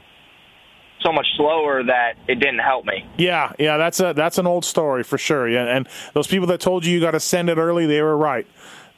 so 1.01 1.11
much 1.11 1.25
slower 1.35 1.83
that 1.83 2.13
it 2.27 2.35
didn't 2.35 2.59
help 2.59 2.85
me. 2.85 3.05
Yeah, 3.17 3.53
yeah, 3.57 3.77
that's 3.77 3.99
a 3.99 4.13
that's 4.13 4.37
an 4.37 4.45
old 4.45 4.63
story 4.65 5.03
for 5.03 5.17
sure. 5.17 5.47
Yeah, 5.49 5.65
and 5.65 5.87
those 6.13 6.27
people 6.27 6.47
that 6.47 6.59
told 6.61 6.85
you 6.85 6.93
you 6.93 7.01
got 7.01 7.11
to 7.11 7.19
send 7.19 7.49
it 7.49 7.57
early, 7.57 7.85
they 7.87 8.01
were 8.01 8.15
right. 8.17 8.45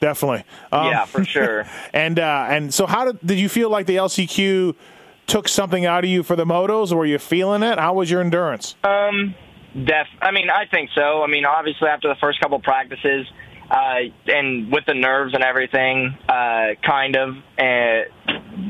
Definitely. 0.00 0.44
Um, 0.70 0.88
yeah, 0.88 1.04
for 1.06 1.24
sure. 1.24 1.64
And 1.94 2.18
uh, 2.20 2.46
and 2.50 2.74
so, 2.74 2.86
how 2.86 3.06
did 3.06 3.20
did 3.26 3.38
you 3.38 3.48
feel 3.48 3.70
like 3.70 3.86
the 3.86 3.96
LCQ 3.96 4.74
took 5.26 5.48
something 5.48 5.86
out 5.86 6.04
of 6.04 6.10
you 6.10 6.22
for 6.22 6.36
the 6.36 6.44
motos? 6.44 6.92
Or 6.92 6.96
were 6.96 7.06
you 7.06 7.18
feeling 7.18 7.62
it? 7.62 7.78
How 7.78 7.94
was 7.94 8.10
your 8.10 8.20
endurance? 8.20 8.76
Um, 8.84 9.34
def. 9.74 10.06
I 10.20 10.30
mean, 10.30 10.50
I 10.50 10.66
think 10.66 10.90
so. 10.94 11.22
I 11.22 11.26
mean, 11.26 11.46
obviously 11.46 11.88
after 11.88 12.08
the 12.08 12.16
first 12.20 12.38
couple 12.40 12.58
practices, 12.60 13.26
uh, 13.70 14.10
and 14.26 14.70
with 14.70 14.84
the 14.86 14.94
nerves 14.94 15.34
and 15.34 15.42
everything, 15.42 16.16
uh, 16.28 16.74
kind 16.86 17.16
of. 17.16 17.30
Uh, 17.58 18.04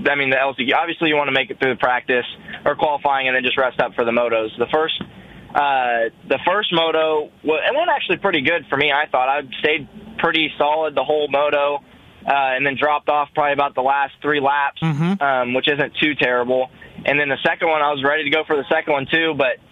I 0.07 0.17
mean, 0.17 0.31
the 0.31 0.37
LCQ. 0.37 0.75
Obviously, 0.75 1.09
you 1.09 1.17
want 1.17 1.29
to 1.29 1.33
make 1.35 1.51
it 1.51 1.59
through 1.59 1.75
the 1.75 1.81
practice 1.81 2.27
or 2.65 2.75
qualifying, 2.77 3.29
and 3.29 3.37
then 3.37 3.43
just 3.43 3.59
rest 3.59 3.81
up 3.81 3.95
for 3.95 4.05
the 4.05 4.13
motos. 4.13 4.57
The 4.59 4.67
first. 4.73 4.95
Uh, 5.55 6.11
the 6.29 6.41
first 6.45 6.73
moto, 6.73 7.31
well, 7.45 7.59
it 7.63 7.73
went 7.77 7.89
actually 7.89 8.17
pretty 8.17 8.41
good 8.41 8.67
for 8.69 8.77
me. 8.77 8.91
I 8.91 9.09
thought 9.09 9.29
I 9.29 9.43
stayed 9.61 9.87
pretty 10.19 10.51
solid 10.59 10.97
the 10.97 11.05
whole 11.05 11.29
moto, 11.31 11.77
uh, 11.77 12.57
and 12.57 12.67
then 12.67 12.77
dropped 12.77 13.09
off 13.09 13.29
probably 13.35 13.53
about 13.53 13.77
the 13.77 13.81
last 13.83 14.15
three 14.21 14.41
laps, 14.41 14.83
um, 15.21 15.55
which 15.55 15.71
isn't 15.71 15.93
too 16.03 16.17
terrible. 16.17 16.71
And 17.07 17.21
then 17.21 17.29
the 17.29 17.39
second 17.47 17.69
one, 17.69 17.83
I 17.83 17.93
was 17.93 18.03
ready 18.03 18.25
to 18.25 18.31
go 18.31 18.43
for 18.45 18.57
the 18.57 18.65
second 18.69 18.93
one 18.95 19.07
too, 19.07 19.35
but 19.39 19.63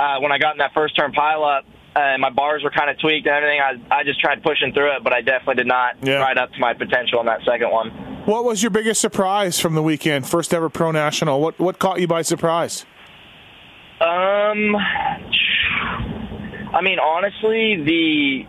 uh, 0.00 0.20
when 0.20 0.30
I 0.30 0.38
got 0.38 0.52
in 0.52 0.58
that 0.58 0.74
first 0.74 0.94
turn 0.96 1.10
pile 1.10 1.42
up, 1.42 1.64
uh, 1.94 2.16
my 2.18 2.30
bars 2.30 2.62
were 2.64 2.70
kind 2.70 2.90
of 2.90 2.98
tweaked 2.98 3.26
and 3.26 3.36
everything. 3.36 3.60
I, 3.60 3.98
I 4.00 4.04
just 4.04 4.20
tried 4.20 4.42
pushing 4.42 4.72
through 4.72 4.96
it, 4.96 5.04
but 5.04 5.12
I 5.12 5.20
definitely 5.20 5.56
did 5.56 5.66
not 5.66 5.96
Yeah. 6.02 6.20
ride 6.20 6.38
up 6.38 6.52
to 6.52 6.58
my 6.58 6.72
potential 6.74 7.18
on 7.18 7.26
that 7.26 7.40
second 7.44 7.70
one. 7.70 7.90
What 8.24 8.44
was 8.44 8.62
your 8.62 8.70
biggest 8.70 9.00
surprise 9.00 9.58
from 9.60 9.74
the 9.74 9.82
weekend? 9.82 10.26
First 10.28 10.54
ever 10.54 10.68
pro 10.68 10.90
national. 10.92 11.40
What 11.40 11.58
what 11.58 11.78
caught 11.78 12.00
you 12.00 12.06
by 12.06 12.22
surprise? 12.22 12.86
Um, 14.00 14.74
I 14.76 15.18
mean, 16.82 16.98
honestly, 16.98 17.82
the 17.84 18.46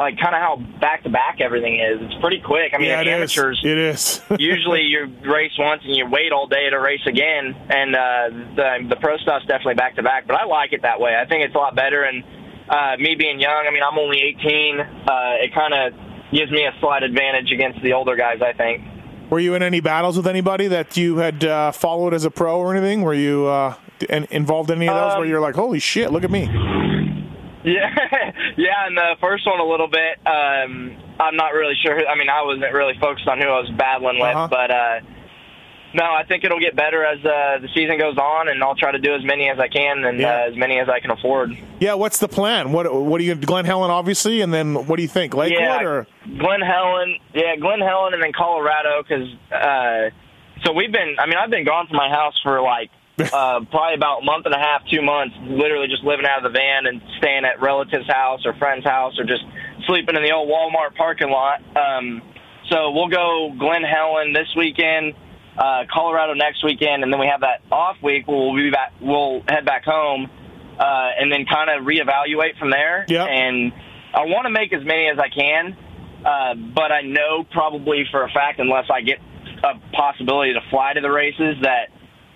like 0.00 0.18
kind 0.18 0.34
of 0.34 0.40
how 0.40 0.56
back 0.80 1.02
to 1.04 1.10
back 1.10 1.40
everything 1.40 1.78
is. 1.78 2.00
It's 2.00 2.14
pretty 2.20 2.40
quick. 2.40 2.72
I 2.74 2.78
mean, 2.78 2.88
yeah, 2.88 3.02
it 3.02 3.08
amateurs. 3.08 3.58
is. 3.58 3.64
It 3.70 3.78
is. 3.78 4.22
usually 4.38 4.82
you 4.82 5.12
race 5.30 5.52
once 5.58 5.82
and 5.84 5.94
you 5.94 6.06
wait 6.06 6.32
all 6.32 6.46
day 6.46 6.70
to 6.70 6.78
race 6.80 7.06
again, 7.06 7.54
and 7.68 7.94
uh, 7.94 8.30
the 8.56 8.86
the 8.88 8.96
pro 8.96 9.18
stuff's 9.18 9.44
definitely 9.46 9.74
back 9.74 9.96
to 9.96 10.02
back. 10.02 10.26
But 10.26 10.36
I 10.36 10.44
like 10.46 10.72
it 10.72 10.82
that 10.82 11.00
way. 11.00 11.14
I 11.16 11.26
think 11.26 11.44
it's 11.44 11.54
a 11.54 11.58
lot 11.58 11.74
better. 11.76 12.02
And 12.04 12.24
uh, 12.68 12.96
me 12.98 13.14
being 13.14 13.40
young, 13.40 13.64
I 13.66 13.70
mean, 13.72 13.82
I'm 13.82 13.98
only 13.98 14.18
18. 14.20 14.80
Uh, 14.80 14.84
it 15.40 15.54
kind 15.54 15.74
of 15.74 15.92
gives 16.32 16.50
me 16.52 16.64
a 16.64 16.72
slight 16.80 17.02
advantage 17.02 17.50
against 17.52 17.82
the 17.82 17.92
older 17.94 18.16
guys. 18.16 18.40
I 18.42 18.52
think. 18.52 18.84
Were 19.30 19.40
you 19.40 19.54
in 19.54 19.62
any 19.62 19.80
battles 19.80 20.16
with 20.16 20.26
anybody 20.26 20.68
that 20.68 20.96
you 20.96 21.18
had 21.18 21.44
uh, 21.44 21.70
followed 21.72 22.14
as 22.14 22.24
a 22.24 22.30
pro 22.30 22.58
or 22.58 22.74
anything? 22.74 23.02
Were 23.02 23.12
you 23.14 23.46
uh, 23.46 23.74
in, 24.08 24.26
involved 24.30 24.70
in 24.70 24.78
any 24.78 24.88
of 24.88 24.94
those 24.94 25.12
Um, 25.12 25.18
where 25.18 25.28
you're 25.28 25.40
like, 25.40 25.54
holy 25.54 25.78
shit, 25.80 26.10
look 26.12 26.24
at 26.24 26.30
me? 26.30 26.48
Yeah, 27.64 27.90
yeah. 28.56 28.86
And 28.86 28.96
the 28.96 29.16
first 29.20 29.44
one 29.44 29.58
a 29.60 29.64
little 29.64 29.88
bit. 29.88 30.16
Um, 30.24 30.96
I'm 31.20 31.34
not 31.36 31.52
really 31.52 31.74
sure. 31.82 32.06
I 32.08 32.16
mean, 32.16 32.28
I 32.30 32.40
wasn't 32.42 32.72
really 32.72 32.94
focused 33.00 33.26
on 33.26 33.38
who 33.38 33.48
I 33.48 33.60
was 33.60 33.70
battling 33.76 34.20
with, 34.20 34.28
Uh-huh. 34.34 34.48
but 34.48 34.70
uh, 34.70 35.00
no, 35.98 36.04
I 36.04 36.22
think 36.28 36.44
it'll 36.44 36.60
get 36.60 36.76
better 36.76 37.04
as 37.04 37.18
uh, 37.24 37.58
the 37.60 37.68
season 37.74 37.98
goes 37.98 38.16
on, 38.16 38.48
and 38.48 38.62
I'll 38.62 38.76
try 38.76 38.92
to 38.92 38.98
do 38.98 39.14
as 39.14 39.24
many 39.24 39.48
as 39.50 39.58
I 39.58 39.68
can 39.68 40.04
and 40.04 40.20
Yeah. 40.20 40.44
uh, 40.44 40.50
as 40.50 40.56
many 40.56 40.78
as 40.78 40.88
I 40.88 41.00
can 41.00 41.10
afford. 41.10 41.50
Yeah, 41.80 41.94
what's 41.94 42.18
the 42.18 42.28
plan? 42.28 42.72
What 42.72 42.92
What 42.92 43.20
are 43.20 43.24
you, 43.24 43.34
Glen 43.34 43.64
Helen, 43.64 43.90
obviously, 43.90 44.40
and 44.40 44.52
then 44.54 44.86
what 44.86 44.96
do 44.96 45.02
you 45.02 45.08
think, 45.08 45.34
Lakewood 45.34 45.60
yeah, 45.60 45.82
or? 45.82 46.06
Glen 46.24 46.60
Helen. 46.60 47.16
Yeah, 47.34 47.56
Glen 47.56 47.80
Helen, 47.80 48.14
and 48.14 48.22
then 48.22 48.32
Colorado. 48.32 49.02
Because 49.02 49.28
uh, 49.52 50.10
so 50.64 50.72
we've 50.72 50.92
been. 50.92 51.16
I 51.18 51.26
mean, 51.26 51.36
I've 51.36 51.50
been 51.50 51.64
gone 51.64 51.86
from 51.88 51.96
my 51.96 52.08
house 52.10 52.34
for 52.42 52.60
like 52.62 52.90
uh, 53.18 53.60
probably 53.70 53.94
about 53.94 54.22
a 54.22 54.24
month 54.24 54.46
and 54.46 54.54
a 54.54 54.58
half, 54.58 54.82
two 54.90 55.02
months. 55.02 55.34
Literally 55.42 55.88
just 55.88 56.04
living 56.04 56.26
out 56.26 56.38
of 56.44 56.52
the 56.52 56.56
van 56.56 56.86
and 56.86 57.02
staying 57.18 57.44
at 57.44 57.60
relatives' 57.60 58.06
house 58.06 58.46
or 58.46 58.54
friends' 58.54 58.84
house 58.84 59.18
or 59.18 59.24
just 59.24 59.42
sleeping 59.86 60.14
in 60.16 60.22
the 60.22 60.32
old 60.32 60.48
Walmart 60.48 60.94
parking 60.96 61.30
lot. 61.30 61.58
Um, 61.76 62.22
so 62.70 62.90
we'll 62.92 63.08
go 63.08 63.50
Glen 63.58 63.82
Helen 63.82 64.32
this 64.32 64.48
weekend. 64.56 65.14
Uh, 65.58 65.84
Colorado 65.92 66.34
next 66.34 66.62
weekend, 66.62 67.02
and 67.02 67.12
then 67.12 67.18
we 67.18 67.26
have 67.26 67.40
that 67.40 67.62
off 67.72 67.96
week. 68.00 68.28
We'll 68.28 68.54
be 68.54 68.70
back. 68.70 68.92
We'll 69.00 69.42
head 69.48 69.64
back 69.64 69.84
home, 69.84 70.30
uh, 70.78 71.10
and 71.18 71.32
then 71.32 71.46
kind 71.46 71.68
of 71.68 71.84
reevaluate 71.84 72.56
from 72.60 72.70
there. 72.70 73.04
Yep. 73.08 73.28
And 73.28 73.72
I 74.14 74.26
want 74.26 74.46
to 74.46 74.50
make 74.50 74.72
as 74.72 74.84
many 74.84 75.08
as 75.08 75.18
I 75.18 75.28
can, 75.28 75.76
uh, 76.24 76.54
but 76.54 76.92
I 76.92 77.02
know 77.02 77.44
probably 77.50 78.04
for 78.08 78.22
a 78.22 78.30
fact, 78.30 78.60
unless 78.60 78.86
I 78.88 79.00
get 79.00 79.18
a 79.64 79.74
possibility 79.92 80.52
to 80.52 80.60
fly 80.70 80.92
to 80.92 81.00
the 81.00 81.10
races, 81.10 81.56
that 81.62 81.88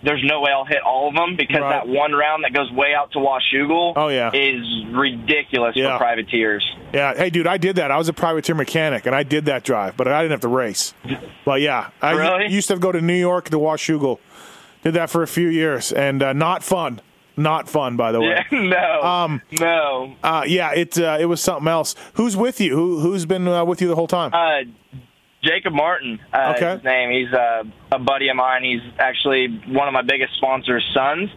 there's 0.02 0.22
no 0.24 0.40
way 0.40 0.50
I'll 0.52 0.64
hit 0.64 0.82
all 0.84 1.08
of 1.08 1.14
them 1.14 1.36
because 1.36 1.60
Right. 1.60 1.70
that 1.84 1.88
one 1.88 2.12
round 2.12 2.44
that 2.44 2.52
goes 2.52 2.70
way 2.72 2.94
out 2.94 3.12
to 3.12 3.18
Washougal 3.18 3.92
Oh, 3.96 4.08
yeah. 4.08 4.30
is 4.32 4.64
ridiculous 4.92 5.76
Yeah. 5.76 5.92
for 5.98 6.04
privateers. 6.04 6.64
Yeah, 6.92 7.14
hey, 7.14 7.30
dude, 7.30 7.46
I 7.46 7.56
did 7.56 7.76
that. 7.76 7.90
I 7.90 7.96
was 7.98 8.08
a 8.08 8.12
privateer 8.12 8.54
mechanic, 8.54 9.06
and 9.06 9.14
I 9.14 9.22
did 9.22 9.46
that 9.46 9.64
drive, 9.64 9.96
but 9.96 10.08
I 10.08 10.20
didn't 10.22 10.32
have 10.32 10.40
to 10.40 10.48
race. 10.48 10.94
But 11.44 11.60
yeah, 11.60 11.88
I 12.00 12.12
Really? 12.12 12.52
used 12.52 12.68
to 12.68 12.76
go 12.76 12.92
to 12.92 13.00
New 13.00 13.14
York 13.14 13.50
to 13.50 13.58
Washougal. 13.58 14.18
Did 14.82 14.94
that 14.94 15.10
for 15.10 15.22
a 15.22 15.28
few 15.28 15.48
years, 15.48 15.92
and 15.92 16.22
uh, 16.22 16.32
not 16.32 16.62
fun. 16.64 17.00
Not 17.36 17.66
fun, 17.68 17.96
by 17.96 18.12
the 18.12 18.20
way. 18.20 18.44
Yeah, 18.50 18.58
no, 18.60 19.02
Um, 19.02 19.42
no. 19.58 20.16
Uh, 20.22 20.42
yeah, 20.46 20.72
it 20.74 20.98
uh, 20.98 21.16
it 21.18 21.24
was 21.26 21.40
something 21.40 21.66
else. 21.68 21.94
Who's 22.14 22.36
with 22.36 22.60
you? 22.60 22.74
Who 22.76 23.00
who's 23.00 23.24
been 23.24 23.48
uh, 23.48 23.64
with 23.64 23.80
you 23.80 23.88
the 23.88 23.94
whole 23.94 24.06
time? 24.06 24.32
Jacob 25.42 25.72
Martin, 25.72 26.20
uh, 26.32 26.54
Okay. 26.56 26.66
is 26.68 26.72
his 26.78 26.84
name. 26.84 27.10
He's 27.10 27.32
uh, 27.32 27.64
a 27.90 27.98
buddy 27.98 28.28
of 28.28 28.36
mine. 28.36 28.62
He's 28.62 28.80
actually 28.98 29.48
one 29.68 29.88
of 29.88 29.94
my 29.94 30.02
biggest 30.02 30.34
sponsors' 30.36 30.88
sons. 30.94 31.30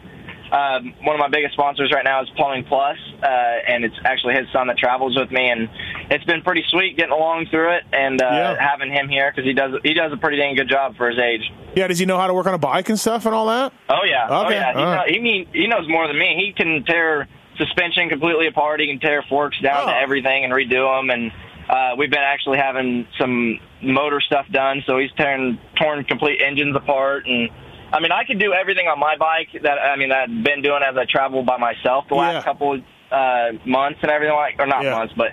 Um, 0.52 0.94
one 1.04 1.16
of 1.16 1.20
my 1.20 1.28
biggest 1.28 1.54
sponsors 1.54 1.92
right 1.92 2.04
now 2.06 2.22
is 2.22 2.30
Plumbing 2.38 2.66
Plus, 2.66 2.98
uh, 3.24 3.26
and 3.26 3.84
it's 3.84 3.96
actually 4.06 4.36
his 4.36 4.46
son 4.54 4.68
that 4.68 4.78
travels 4.78 5.18
with 5.18 5.32
me, 5.32 5.50
and 5.50 5.68
it's 6.12 6.24
been 6.26 6.44
pretty 6.44 6.64
sweet 6.70 6.96
getting 6.98 7.12
along 7.14 7.48
through 7.50 7.74
it 7.78 7.84
and 7.92 8.22
uh, 8.22 8.26
Yeah. 8.26 8.56
having 8.60 8.92
him 8.92 9.10
here 9.10 9.32
because 9.32 9.44
he 9.44 9.54
does 9.54 9.74
he 9.84 9.96
does 9.96 10.14
a 10.14 10.18
pretty 10.18 10.38
dang 10.38 10.56
good 10.56 10.70
job 10.70 10.96
for 10.98 11.10
his 11.10 11.18
age. 11.20 11.42
yeah, 11.76 11.88
does 11.88 11.98
he 11.98 12.06
know 12.06 12.20
how 12.20 12.28
to 12.28 12.34
work 12.34 12.46
on 12.46 12.54
a 12.54 12.60
bike 12.60 12.90
and 12.90 13.00
stuff 13.00 13.26
and 13.26 13.34
all 13.34 13.48
that? 13.48 13.74
Oh 13.90 14.04
yeah, 14.06 14.26
okay. 14.26 14.36
oh 14.46 14.50
yeah. 14.52 14.74
He, 14.74 14.80
all 14.80 14.96
know, 14.98 15.04
he 15.08 15.20
mean 15.20 15.48
he 15.52 15.66
knows 15.66 15.90
more 15.90 16.06
than 16.08 16.18
me. 16.18 16.36
He 16.46 16.54
can 16.54 16.84
tear 16.86 17.28
suspension 17.58 18.08
completely 18.10 18.46
apart. 18.46 18.80
He 18.82 18.86
can 18.88 19.00
tear 19.00 19.24
forks 19.28 19.60
down 19.62 19.86
Oh. 19.86 19.88
to 19.88 19.98
everything 19.98 20.44
and 20.46 20.54
redo 20.54 20.96
them. 21.00 21.10
And 21.10 21.32
uh, 21.68 21.96
we've 21.98 22.12
been 22.12 22.20
actually 22.24 22.60
having 22.60 23.08
some 23.20 23.60
motor 23.86 24.20
stuff 24.22 24.46
done. 24.51 24.84
So 24.88 24.98
he's 24.98 25.12
tearing 25.18 25.58
torn 25.75 26.04
complete 26.06 26.42
engines 26.42 26.75
apart. 26.75 27.25
And 27.27 27.50
I 27.94 28.00
mean, 28.00 28.12
I 28.12 28.24
could 28.25 28.39
do 28.39 28.54
everything 28.54 28.88
on 28.88 29.00
my 29.00 29.15
bike 29.18 29.50
that 29.63 29.77
I 29.80 29.96
mean 29.96 30.10
that 30.10 30.30
I've 30.30 30.44
been 30.44 30.62
doing 30.62 30.82
as 30.88 30.96
I 30.98 31.06
travel 31.10 31.44
by 31.44 31.58
myself 31.58 32.06
the 32.10 32.15
Yeah. 32.15 32.22
last 32.22 32.46
couple 32.46 32.80
uh, 33.12 33.51
months 33.65 34.00
and 34.01 34.12
everything 34.12 34.36
like, 34.36 34.56
or 34.60 34.65
not 34.68 34.84
Yeah. 34.84 34.92
months, 34.92 35.13
but 35.15 35.27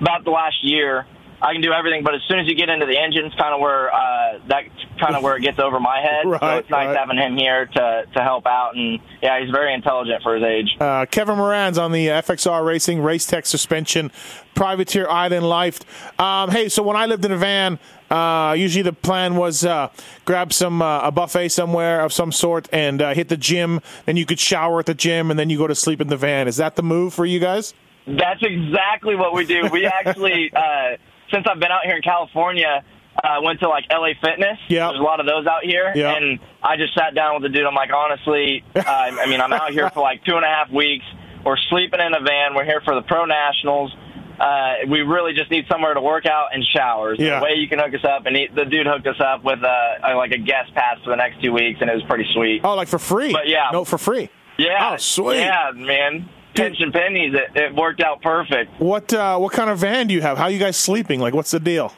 about 0.00 0.24
the 0.24 0.30
last 0.30 0.56
year. 0.62 1.06
I 1.40 1.52
can 1.52 1.62
do 1.62 1.72
everything, 1.72 2.02
but 2.02 2.14
as 2.14 2.20
soon 2.28 2.40
as 2.40 2.48
you 2.48 2.54
get 2.54 2.68
into 2.68 2.86
the 2.86 2.98
engines, 2.98 3.32
kind 3.38 3.54
of 3.54 3.60
where 3.60 3.92
uh, 3.94 4.40
that's 4.48 4.68
kind 5.00 5.14
of 5.14 5.22
where 5.22 5.36
it 5.36 5.42
gets 5.42 5.58
over 5.58 5.78
my 5.78 6.00
head. 6.00 6.24
so 6.40 6.56
it's 6.56 6.70
nice 6.70 6.88
right. 6.88 6.96
having 6.96 7.16
him 7.16 7.36
here 7.36 7.66
to 7.66 8.04
to 8.12 8.22
help 8.22 8.46
out, 8.46 8.74
and 8.74 8.98
yeah, 9.22 9.40
he's 9.40 9.50
very 9.50 9.72
intelligent 9.72 10.22
for 10.22 10.34
his 10.34 10.44
age. 10.44 10.76
Uh, 10.80 11.06
Kevin 11.06 11.36
Moranz 11.36 11.80
on 11.80 11.92
the 11.92 12.08
FXR 12.08 12.64
Racing 12.64 13.00
Race 13.02 13.26
Tech 13.26 13.46
Suspension 13.46 14.10
Privateer 14.54 15.08
Island 15.08 15.48
Life. 15.48 15.80
Um, 16.20 16.50
hey, 16.50 16.68
so 16.68 16.82
when 16.82 16.96
I 16.96 17.06
lived 17.06 17.24
in 17.24 17.30
a 17.30 17.36
van, 17.36 17.78
uh, 18.10 18.54
usually 18.58 18.82
the 18.82 18.92
plan 18.92 19.36
was 19.36 19.64
uh, 19.64 19.90
grab 20.24 20.52
some 20.52 20.82
uh, 20.82 21.00
a 21.02 21.12
buffet 21.12 21.50
somewhere 21.50 22.00
of 22.00 22.12
some 22.12 22.32
sort 22.32 22.68
and 22.72 23.00
uh, 23.00 23.14
hit 23.14 23.28
the 23.28 23.36
gym. 23.36 23.80
Then 24.06 24.16
you 24.16 24.26
could 24.26 24.40
shower 24.40 24.80
at 24.80 24.86
the 24.86 24.94
gym, 24.94 25.30
and 25.30 25.38
then 25.38 25.50
you 25.50 25.58
go 25.58 25.68
to 25.68 25.74
sleep 25.74 26.00
in 26.00 26.08
the 26.08 26.16
van. 26.16 26.48
Is 26.48 26.56
that 26.56 26.74
the 26.74 26.82
move 26.82 27.14
for 27.14 27.24
you 27.24 27.38
guys? 27.38 27.74
That's 28.06 28.42
exactly 28.42 29.16
what 29.16 29.34
we 29.34 29.44
do. 29.44 29.68
We 29.70 29.86
actually, 30.04 30.50
uh, 30.54 30.96
since 31.32 31.46
I've 31.50 31.60
been 31.60 31.70
out 31.70 31.84
here 31.84 31.96
in 31.96 32.02
California, 32.02 32.84
uh, 33.22 33.40
went 33.42 33.60
to 33.60 33.68
like 33.68 33.84
LA 33.90 34.12
Fitness. 34.22 34.58
Yep. 34.68 34.90
There's 34.90 35.00
a 35.00 35.02
lot 35.02 35.20
of 35.20 35.26
those 35.26 35.46
out 35.46 35.64
here. 35.64 35.92
Yep. 35.94 36.16
And 36.16 36.38
I 36.62 36.76
just 36.76 36.94
sat 36.94 37.14
down 37.14 37.34
with 37.34 37.42
the 37.42 37.48
dude. 37.48 37.66
I'm 37.66 37.74
like, 37.74 37.90
honestly, 37.92 38.64
uh, 38.76 38.82
I 38.86 39.26
mean, 39.26 39.40
I'm 39.40 39.52
out 39.52 39.72
here 39.72 39.90
for 39.90 40.00
like 40.00 40.24
two 40.24 40.36
and 40.36 40.44
a 40.44 40.48
half 40.48 40.70
weeks. 40.70 41.04
We're 41.44 41.56
sleeping 41.70 42.00
in 42.00 42.14
a 42.14 42.20
van. 42.20 42.54
We're 42.54 42.64
here 42.64 42.82
for 42.84 42.94
the 42.94 43.02
Pro 43.02 43.24
Nationals. 43.24 43.94
Uh, 44.38 44.86
we 44.88 45.00
really 45.00 45.32
just 45.34 45.50
need 45.50 45.64
somewhere 45.68 45.94
to 45.94 46.00
work 46.00 46.26
out 46.26 46.48
and 46.52 46.64
showers. 46.64 47.18
Yeah. 47.18 47.40
The 47.40 47.44
way 47.44 47.50
you 47.56 47.68
can 47.68 47.80
hook 47.80 47.92
us 47.94 48.04
up, 48.04 48.26
and 48.26 48.36
he, 48.36 48.48
the 48.54 48.64
dude 48.64 48.86
hooked 48.86 49.06
us 49.06 49.20
up 49.20 49.42
with 49.42 49.64
uh, 49.64 50.16
like 50.16 50.30
a 50.30 50.38
guest 50.38 50.72
pass 50.74 50.98
for 51.02 51.10
the 51.10 51.16
next 51.16 51.42
two 51.42 51.52
weeks, 51.52 51.80
and 51.80 51.90
it 51.90 51.94
was 51.94 52.04
pretty 52.04 52.26
sweet. 52.32 52.60
Oh, 52.62 52.74
like 52.74 52.88
for 52.88 53.00
free? 53.00 53.32
But 53.32 53.48
yeah. 53.48 53.70
no, 53.72 53.84
for 53.84 53.98
free. 53.98 54.30
Yeah. 54.56 54.92
Oh, 54.92 54.96
sweet. 54.96 55.38
Yeah, 55.38 55.72
man. 55.74 56.28
Dude. 56.58 56.66
Pinch 56.66 56.80
and 56.80 56.92
pennies. 56.92 57.34
It, 57.34 57.56
it 57.56 57.74
worked 57.74 58.00
out 58.02 58.20
perfect. 58.22 58.80
What 58.80 59.12
uh, 59.12 59.38
what 59.38 59.52
kind 59.52 59.70
of 59.70 59.78
van 59.78 60.06
do 60.08 60.14
you 60.14 60.20
have? 60.22 60.36
How 60.38 60.44
are 60.44 60.50
you 60.50 60.58
guys 60.58 60.76
sleeping? 60.76 61.20
Like, 61.20 61.34
what's 61.34 61.50
the 61.50 61.60
deal? 61.60 61.92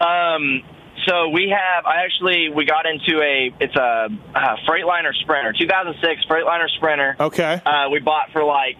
Um, 0.00 0.62
so 1.06 1.28
we 1.30 1.48
have. 1.50 1.84
I 1.86 2.04
actually 2.04 2.48
we 2.50 2.64
got 2.64 2.86
into 2.86 3.20
a. 3.22 3.52
It's 3.60 3.74
a, 3.76 4.08
uh 4.34 4.56
Freightliner 4.68 5.12
Sprinter, 5.22 5.52
2006 5.58 6.24
Freightliner 6.26 6.68
Sprinter. 6.76 7.16
Okay. 7.18 7.60
Uh, 7.64 7.88
we 7.90 7.98
bought 8.00 8.30
for 8.32 8.44
like 8.44 8.76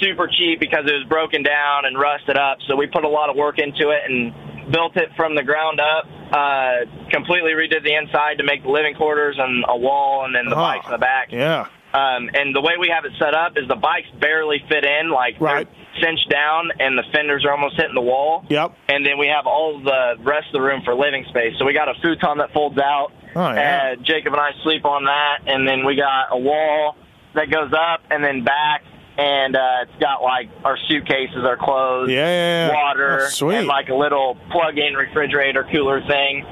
super 0.00 0.28
cheap 0.28 0.60
because 0.60 0.84
it 0.86 0.92
was 0.92 1.06
broken 1.08 1.42
down 1.42 1.84
and 1.84 1.98
rusted 1.98 2.36
up. 2.36 2.58
So 2.68 2.76
we 2.76 2.86
put 2.86 3.04
a 3.04 3.08
lot 3.08 3.30
of 3.30 3.36
work 3.36 3.58
into 3.58 3.90
it 3.90 4.02
and 4.08 4.70
built 4.72 4.96
it 4.96 5.08
from 5.16 5.34
the 5.34 5.42
ground 5.42 5.80
up. 5.80 6.04
Uh, 6.30 6.84
completely 7.10 7.52
redid 7.52 7.82
the 7.82 7.94
inside 7.94 8.36
to 8.38 8.44
make 8.44 8.62
the 8.62 8.68
living 8.70 8.94
quarters 8.94 9.36
and 9.38 9.64
a 9.66 9.76
wall, 9.76 10.26
and 10.26 10.34
then 10.34 10.44
the 10.46 10.52
Oh, 10.52 10.56
bikes 10.60 10.84
in 10.86 10.92
the 10.92 10.98
back. 10.98 11.28
Yeah. 11.32 11.68
Um, 11.94 12.28
and 12.34 12.54
the 12.54 12.60
way 12.60 12.74
we 12.78 12.88
have 12.88 13.04
it 13.06 13.12
set 13.18 13.34
up 13.34 13.52
is 13.56 13.66
the 13.66 13.74
bikes 13.76 14.08
barely 14.20 14.62
fit 14.68 14.84
in, 14.84 15.10
like 15.10 15.40
Right. 15.40 15.66
they're 15.66 16.02
cinched 16.02 16.28
down, 16.28 16.70
and 16.78 16.98
the 16.98 17.02
fenders 17.12 17.44
are 17.46 17.52
almost 17.52 17.76
hitting 17.76 17.94
the 17.94 18.02
wall. 18.02 18.44
Yep. 18.48 18.72
And 18.90 19.06
then 19.06 19.16
we 19.18 19.26
have 19.28 19.46
all 19.46 19.80
the 19.80 20.16
rest 20.20 20.48
of 20.48 20.52
the 20.52 20.60
room 20.60 20.82
for 20.84 20.94
living 20.94 21.24
space. 21.30 21.54
So 21.58 21.64
we 21.64 21.72
got 21.72 21.88
a 21.88 21.94
futon 22.02 22.38
that 22.38 22.52
folds 22.52 22.78
out. 22.78 23.12
Oh, 23.34 23.52
yeah. 23.52 23.94
Uh, 23.94 24.02
Jacob 24.02 24.34
and 24.34 24.40
I 24.40 24.50
sleep 24.62 24.84
on 24.84 25.04
that, 25.04 25.38
and 25.46 25.66
then 25.66 25.84
we 25.86 25.96
got 25.96 26.26
a 26.30 26.38
wall 26.38 26.96
that 27.34 27.50
goes 27.50 27.72
up 27.72 28.00
and 28.10 28.22
then 28.22 28.44
back, 28.44 28.82
and 29.16 29.56
uh, 29.56 29.60
it's 29.82 29.98
got 30.00 30.22
like 30.22 30.50
our 30.64 30.76
suitcases, 30.88 31.42
our 31.44 31.56
clothes, 31.56 32.10
Yeah, 32.10 32.16
yeah, 32.26 32.68
yeah. 32.68 32.74
water, 32.74 33.20
Oh, 33.22 33.28
sweet. 33.30 33.56
and 33.56 33.66
like 33.66 33.88
a 33.88 33.94
little 33.94 34.36
plug-in 34.50 34.94
refrigerator 34.94 35.64
cooler 35.72 36.00
thing. 36.06 36.44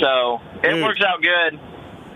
So 0.00 0.40
it 0.62 0.72
Dude. 0.74 0.82
works 0.82 1.00
out 1.02 1.20
good. 1.22 1.60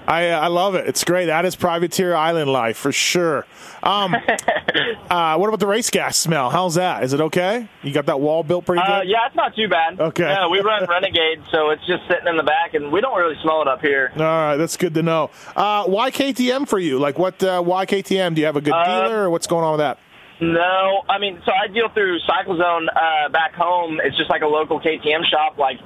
I 0.06 0.30
I 0.30 0.46
love 0.48 0.74
it. 0.74 0.88
It's 0.88 1.04
great. 1.04 1.26
That 1.26 1.44
is 1.44 1.54
privateer 1.56 2.14
island 2.14 2.50
life 2.50 2.76
for 2.76 2.90
sure. 2.92 3.46
Um, 3.82 4.14
uh, 5.10 5.36
what 5.36 5.48
about 5.48 5.60
the 5.60 5.66
race 5.66 5.90
gas 5.90 6.16
smell? 6.16 6.50
How's 6.50 6.74
that? 6.74 7.04
Is 7.04 7.12
it 7.12 7.20
okay? 7.20 7.68
You 7.82 7.92
got 7.92 8.06
that 8.06 8.20
wall 8.20 8.42
built 8.42 8.64
pretty 8.66 8.82
Uh, 8.82 9.00
good. 9.00 9.08
yeah, 9.08 9.26
it's 9.26 9.36
not 9.36 9.54
too 9.54 9.68
bad. 9.68 10.00
Okay. 10.00 10.24
Yeah, 10.28 10.48
we 10.48 10.60
run 10.60 10.86
Renegade, 10.88 11.42
so 11.50 11.70
it's 11.70 11.86
just 11.86 12.02
sitting 12.08 12.26
in 12.26 12.36
the 12.36 12.42
back, 12.42 12.74
and 12.74 12.90
we 12.92 13.00
don't 13.00 13.16
really 13.16 13.36
smell 13.42 13.62
it 13.62 13.68
up 13.68 13.80
here. 13.80 14.12
All 14.16 14.22
right, 14.22 14.56
that's 14.56 14.76
good 14.76 14.94
to 14.94 15.02
know. 15.02 15.30
Uh, 15.54 15.84
why 15.84 16.10
KTM 16.10 16.66
for 16.68 16.78
you? 16.78 16.98
Like, 16.98 17.18
what? 17.18 17.42
Uh, 17.42 17.62
why 17.62 17.86
KTM? 17.86 18.34
Do 18.34 18.40
you 18.40 18.46
have 18.46 18.56
a 18.56 18.60
good 18.60 18.74
Uh, 18.74 19.02
dealer, 19.08 19.24
or 19.24 19.30
what's 19.30 19.46
going 19.46 19.64
on 19.64 19.72
with 19.72 19.80
that? 19.80 19.98
No, 20.40 21.02
I 21.08 21.18
mean, 21.18 21.40
so 21.46 21.52
I 21.52 21.68
deal 21.68 21.88
through 21.94 22.18
CycleZone 22.20 22.86
uh, 22.88 23.28
back 23.28 23.54
home. 23.54 24.00
It's 24.02 24.16
just 24.16 24.28
like 24.30 24.42
a 24.42 24.46
local 24.48 24.80
KTM 24.80 25.24
shop, 25.30 25.56
like 25.58 25.78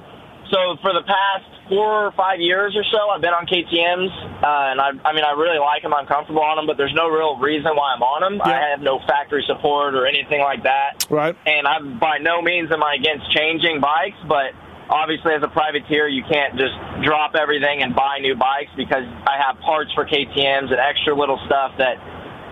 so 0.51 0.77
for 0.81 0.93
the 0.93 1.03
past 1.03 1.45
four 1.67 2.07
or 2.07 2.11
five 2.15 2.39
years 2.39 2.75
or 2.75 2.83
so, 2.87 3.09
I've 3.11 3.21
been 3.21 3.35
on 3.35 3.45
KTM's, 3.45 4.11
uh, 4.39 4.71
and 4.71 4.79
I, 4.79 4.95
I 5.03 5.11
mean, 5.11 5.23
I 5.27 5.35
really 5.35 5.59
like 5.59 5.83
them. 5.83 5.93
I'm 5.93 6.07
comfortable 6.07 6.41
on 6.41 6.55
them, 6.55 6.67
but 6.67 6.77
there's 6.77 6.95
no 6.95 7.07
real 7.11 7.35
reason 7.37 7.75
why 7.75 7.93
I'm 7.93 8.03
on 8.03 8.21
them. 8.23 8.35
Yeah. 8.39 8.55
I 8.55 8.69
have 8.71 8.81
no 8.81 8.99
factory 9.07 9.43
support 9.47 9.95
or 9.95 10.07
anything 10.07 10.39
like 10.39 10.63
that. 10.63 11.05
Right. 11.09 11.35
And 11.45 11.67
I'm 11.67 11.99
by 11.99 12.19
no 12.19 12.41
means 12.41 12.71
am 12.71 12.83
I 12.83 12.95
against 12.95 13.31
changing 13.35 13.81
bikes, 13.81 14.19
but 14.27 14.55
obviously 14.89 15.35
as 15.35 15.43
a 15.43 15.51
privateer, 15.51 16.07
you 16.07 16.23
can't 16.23 16.55
just 16.55 16.75
drop 17.03 17.35
everything 17.35 17.83
and 17.83 17.95
buy 17.95 18.19
new 18.19 18.35
bikes 18.35 18.71
because 18.75 19.03
I 19.27 19.35
have 19.39 19.59
parts 19.59 19.91
for 19.93 20.07
KTM's 20.07 20.71
and 20.71 20.79
extra 20.79 21.15
little 21.15 21.39
stuff 21.45 21.75
that. 21.77 21.99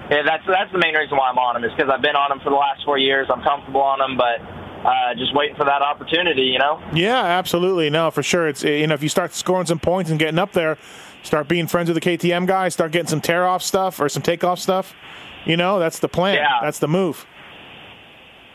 Yeah, 0.05 0.21
that's 0.21 0.45
that's 0.45 0.69
the 0.69 0.77
main 0.77 0.93
reason 0.93 1.17
why 1.17 1.33
I'm 1.33 1.41
on 1.41 1.57
them 1.57 1.65
is 1.65 1.73
because 1.73 1.89
I've 1.89 2.05
been 2.05 2.13
on 2.13 2.29
them 2.29 2.37
for 2.45 2.53
the 2.53 2.61
last 2.61 2.85
four 2.85 3.01
years. 3.01 3.25
I'm 3.25 3.41
comfortable 3.41 3.81
on 3.81 3.97
them, 3.97 4.13
but 4.21 4.37
uh, 4.85 5.15
just 5.15 5.33
waiting 5.35 5.55
for 5.55 5.65
that 5.65 5.81
opportunity, 5.81 6.43
you 6.43 6.59
know. 6.59 6.81
Yeah, 6.93 7.23
absolutely. 7.23 7.89
No, 7.89 8.11
for 8.11 8.21
sure. 8.23 8.47
It's 8.47 8.63
you 8.63 8.85
know 8.87 8.93
if 8.93 9.01
you 9.03 9.09
start 9.09 9.33
scoring 9.33 9.65
some 9.65 9.79
points 9.79 10.09
and 10.11 10.19
getting 10.19 10.37
up 10.39 10.51
there, 10.53 10.77
start 11.23 11.47
being 11.47 11.67
friends 11.67 11.89
with 11.89 12.01
the 12.01 12.09
KTM 12.09 12.45
guys, 12.47 12.73
start 12.73 12.91
getting 12.91 13.07
some 13.07 13.21
tear 13.21 13.45
off 13.45 13.63
stuff 13.63 13.99
or 13.99 14.07
some 14.09 14.21
takeoff 14.21 14.59
stuff. 14.59 14.93
You 15.45 15.57
know, 15.57 15.79
that's 15.79 15.99
the 15.99 16.07
plan. 16.09 16.35
Yeah. 16.35 16.59
That's 16.61 16.79
the 16.79 16.87
move. 16.87 17.25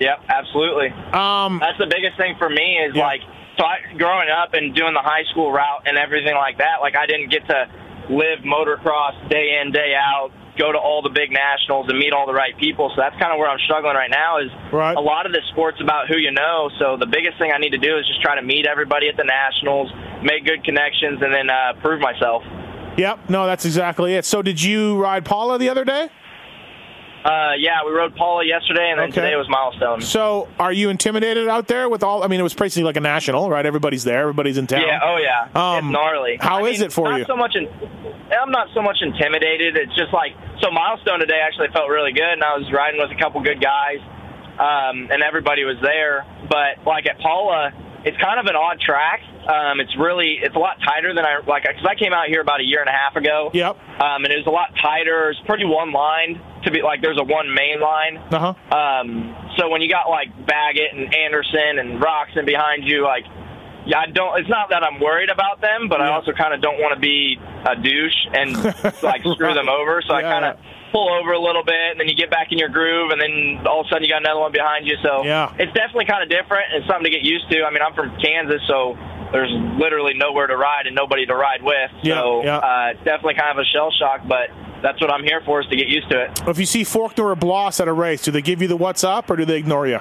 Yep, 0.00 0.18
absolutely. 0.30 0.88
Um, 1.12 1.58
That's 1.60 1.76
the 1.78 1.86
biggest 1.86 2.16
thing 2.16 2.34
for 2.38 2.48
me 2.48 2.78
is 2.78 2.94
Yeah. 2.96 3.04
like 3.04 3.20
so 3.58 3.64
I 3.66 3.80
growing 3.98 4.30
up 4.30 4.54
and 4.54 4.74
doing 4.74 4.94
the 4.94 5.02
high 5.02 5.24
school 5.30 5.52
route 5.52 5.82
and 5.84 5.98
everything 5.98 6.34
like 6.36 6.56
that, 6.58 6.80
like 6.80 6.96
I 6.96 7.04
didn't 7.06 7.28
get 7.30 7.46
to 7.48 7.68
live 8.08 8.38
motocross 8.40 9.28
day 9.28 9.60
in, 9.60 9.72
day 9.72 9.94
out, 9.94 10.30
go 10.58 10.72
to 10.72 10.78
all 10.78 11.02
the 11.02 11.08
big 11.10 11.30
nationals 11.30 11.86
and 11.88 11.98
meet 11.98 12.12
all 12.12 12.26
the 12.26 12.34
right 12.34 12.56
people. 12.58 12.90
So 12.94 13.00
that's 13.00 13.16
kind 13.20 13.32
of 13.32 13.38
where 13.38 13.48
I'm 13.48 13.58
struggling 13.64 13.94
right 13.94 14.10
now 14.10 14.38
is 14.38 14.50
Right. 14.72 14.96
a 14.96 15.00
lot 15.00 15.26
of 15.26 15.32
this 15.32 15.42
sport's 15.52 15.80
about 15.80 16.08
who 16.08 16.16
you 16.18 16.30
know. 16.32 16.70
So 16.78 16.96
the 16.96 17.06
biggest 17.06 17.38
thing 17.38 17.52
I 17.54 17.58
need 17.58 17.70
to 17.70 17.78
do 17.78 17.98
is 17.98 18.06
just 18.06 18.20
try 18.22 18.34
to 18.36 18.42
meet 18.42 18.66
everybody 18.66 19.08
at 19.08 19.16
the 19.16 19.24
nationals, 19.24 19.90
make 20.22 20.44
good 20.44 20.64
connections 20.64 21.20
and 21.22 21.32
then 21.32 21.48
uh, 21.50 21.74
prove 21.80 22.00
myself. 22.00 22.42
yep. 22.96 23.18
No, 23.30 23.46
that's 23.46 23.64
exactly 23.64 24.14
it. 24.14 24.24
So, 24.24 24.42
did 24.42 24.60
you 24.62 25.00
ride 25.00 25.24
Paula 25.24 25.58
the 25.58 25.68
other 25.68 25.84
day? 25.84 26.10
Uh, 27.24 27.52
yeah, 27.58 27.84
we 27.84 27.92
rode 27.92 28.16
Paula 28.16 28.46
yesterday 28.46 28.88
and 28.90 28.98
then 28.98 29.08
Okay. 29.10 29.20
today 29.20 29.36
was 29.36 29.46
milestone. 29.48 30.00
So, 30.00 30.48
are 30.58 30.72
you 30.72 30.88
intimidated 30.88 31.48
out 31.48 31.66
there 31.68 31.86
with 31.88 32.02
all? 32.02 32.22
I 32.24 32.28
mean, 32.28 32.40
it 32.40 32.42
was 32.42 32.54
basically 32.54 32.84
like 32.84 32.96
a 32.96 33.00
national, 33.00 33.50
right? 33.50 33.66
Everybody's 33.66 34.04
there. 34.04 34.20
Everybody's 34.20 34.56
in 34.56 34.66
town. 34.66 34.80
Yeah, 34.86 35.00
oh 35.04 35.18
yeah, 35.18 35.48
Um, 35.54 35.88
it's 35.88 35.92
gnarly. 35.92 36.38
how 36.40 36.60
How 36.60 36.64
is 36.64 36.76
is 36.76 36.82
it 36.82 36.92
for 36.92 37.10
not 37.10 37.18
you? 37.18 37.24
So 37.26 37.36
much. 37.36 37.56
In, 37.56 37.68
I'm 38.32 38.50
not 38.50 38.68
so 38.72 38.80
much 38.80 38.98
intimidated. 39.02 39.76
It's 39.76 39.94
just 39.96 40.14
like 40.14 40.32
so. 40.62 40.70
Milestone 40.70 41.18
today 41.20 41.40
actually 41.44 41.68
felt 41.74 41.90
really 41.90 42.12
good, 42.12 42.24
and 42.32 42.42
I 42.42 42.56
was 42.56 42.64
riding 42.72 42.98
with 42.98 43.10
a 43.10 43.20
couple 43.20 43.42
good 43.42 43.60
guys, 43.60 43.98
um, 44.58 45.08
and 45.12 45.22
everybody 45.22 45.64
was 45.64 45.76
there. 45.82 46.24
But 46.48 46.86
like 46.86 47.06
at 47.06 47.18
Paula, 47.18 47.72
it's 48.04 48.16
kind 48.16 48.40
of 48.40 48.46
an 48.46 48.56
odd 48.56 48.80
track. 48.80 49.20
Um, 49.46 49.80
it's 49.80 49.96
really 49.98 50.38
it's 50.42 50.54
a 50.54 50.58
lot 50.58 50.76
tighter 50.84 51.14
than 51.14 51.24
I 51.24 51.40
like 51.46 51.64
because 51.64 51.86
I 51.88 51.94
came 51.94 52.12
out 52.12 52.28
here 52.28 52.40
about 52.40 52.60
a 52.60 52.64
year 52.64 52.80
and 52.80 52.88
a 52.88 52.92
half 52.92 53.16
ago. 53.16 53.50
Yep. 53.52 53.76
Um, 54.00 54.24
and 54.24 54.32
it 54.32 54.36
was 54.36 54.46
a 54.46 54.50
lot 54.50 54.72
tighter. 54.80 55.30
It's 55.30 55.40
pretty 55.46 55.64
one 55.64 55.92
lined 55.92 56.40
to 56.64 56.70
be 56.70 56.82
like 56.82 57.02
there's 57.02 57.18
a 57.18 57.24
one 57.24 57.52
main 57.52 57.80
line. 57.80 58.16
Uh 58.30 58.54
huh. 58.54 58.76
Um, 58.76 59.36
so 59.56 59.68
when 59.68 59.82
you 59.82 59.88
got 59.88 60.08
like 60.08 60.28
Baggett 60.46 60.92
and 60.92 61.14
Anderson 61.14 61.78
and 61.78 62.00
Roczen 62.00 62.46
behind 62.46 62.84
you, 62.84 63.04
like, 63.04 63.24
yeah, 63.86 64.00
I 64.00 64.06
don't. 64.06 64.38
It's 64.40 64.48
not 64.48 64.70
that 64.70 64.82
I'm 64.82 65.00
worried 65.00 65.30
about 65.30 65.60
them, 65.60 65.88
but 65.88 66.00
I 66.00 66.08
also 66.12 66.32
kind 66.32 66.54
of 66.54 66.60
don't 66.60 66.78
want 66.78 66.94
to 66.94 67.00
be 67.00 67.38
a 67.66 67.76
douche 67.76 68.20
and 68.32 68.56
like 69.02 69.22
screw 69.22 69.54
them 69.60 69.68
over. 69.68 70.02
So 70.06 70.14
I 70.14 70.22
kind 70.22 70.44
of 70.44 70.56
pull 70.92 71.08
over 71.12 71.32
a 71.32 71.38
little 71.40 71.64
bit, 71.64 71.92
and 71.92 72.00
then 72.00 72.08
you 72.08 72.14
get 72.14 72.30
back 72.30 72.48
in 72.52 72.58
your 72.58 72.68
groove, 72.68 73.10
and 73.10 73.20
then 73.20 73.66
all 73.66 73.80
of 73.80 73.86
a 73.86 73.88
sudden 73.88 74.02
you 74.04 74.10
got 74.10 74.22
another 74.22 74.40
one 74.40 74.52
behind 74.52 74.86
you. 74.86 74.96
So 75.02 75.24
Yeah. 75.24 75.52
it's 75.58 75.72
definitely 75.72 76.06
kind 76.06 76.22
of 76.22 76.28
different. 76.28 76.66
It's 76.74 76.86
something 76.86 77.04
to 77.04 77.10
get 77.10 77.22
used 77.22 77.50
to. 77.50 77.62
I 77.64 77.70
mean, 77.70 77.82
I'm 77.82 77.94
from 77.94 78.10
Kansas, 78.20 78.60
so 78.66 78.96
there's 79.32 79.50
literally 79.78 80.14
nowhere 80.14 80.46
to 80.48 80.56
ride 80.56 80.86
and 80.86 80.94
nobody 80.96 81.26
to 81.26 81.34
ride 81.34 81.62
with. 81.62 81.90
Yeah, 82.02 82.14
so 82.20 82.42
yeah. 82.44 82.56
Uh, 82.58 82.90
it's 82.92 83.04
definitely 83.04 83.34
kind 83.34 83.50
of 83.56 83.58
a 83.58 83.64
shell 83.70 83.90
shock, 83.92 84.22
but 84.26 84.50
that's 84.82 85.00
what 85.00 85.10
I'm 85.12 85.22
here 85.22 85.40
for 85.44 85.60
is 85.60 85.66
to 85.68 85.76
get 85.76 85.88
used 85.88 86.10
to 86.10 86.24
it. 86.24 86.40
If 86.48 86.58
you 86.58 86.66
see 86.66 86.82
Forkner 86.82 87.24
or 87.30 87.36
Bloss 87.36 87.78
at 87.80 87.86
a 87.88 87.92
race, 87.92 88.22
do 88.22 88.30
they 88.32 88.42
give 88.42 88.60
you 88.62 88.68
the 88.68 88.76
what's 88.76 89.04
up 89.04 89.30
or 89.30 89.36
do 89.36 89.44
they 89.44 89.56
ignore 89.58 89.86
you? 89.86 90.00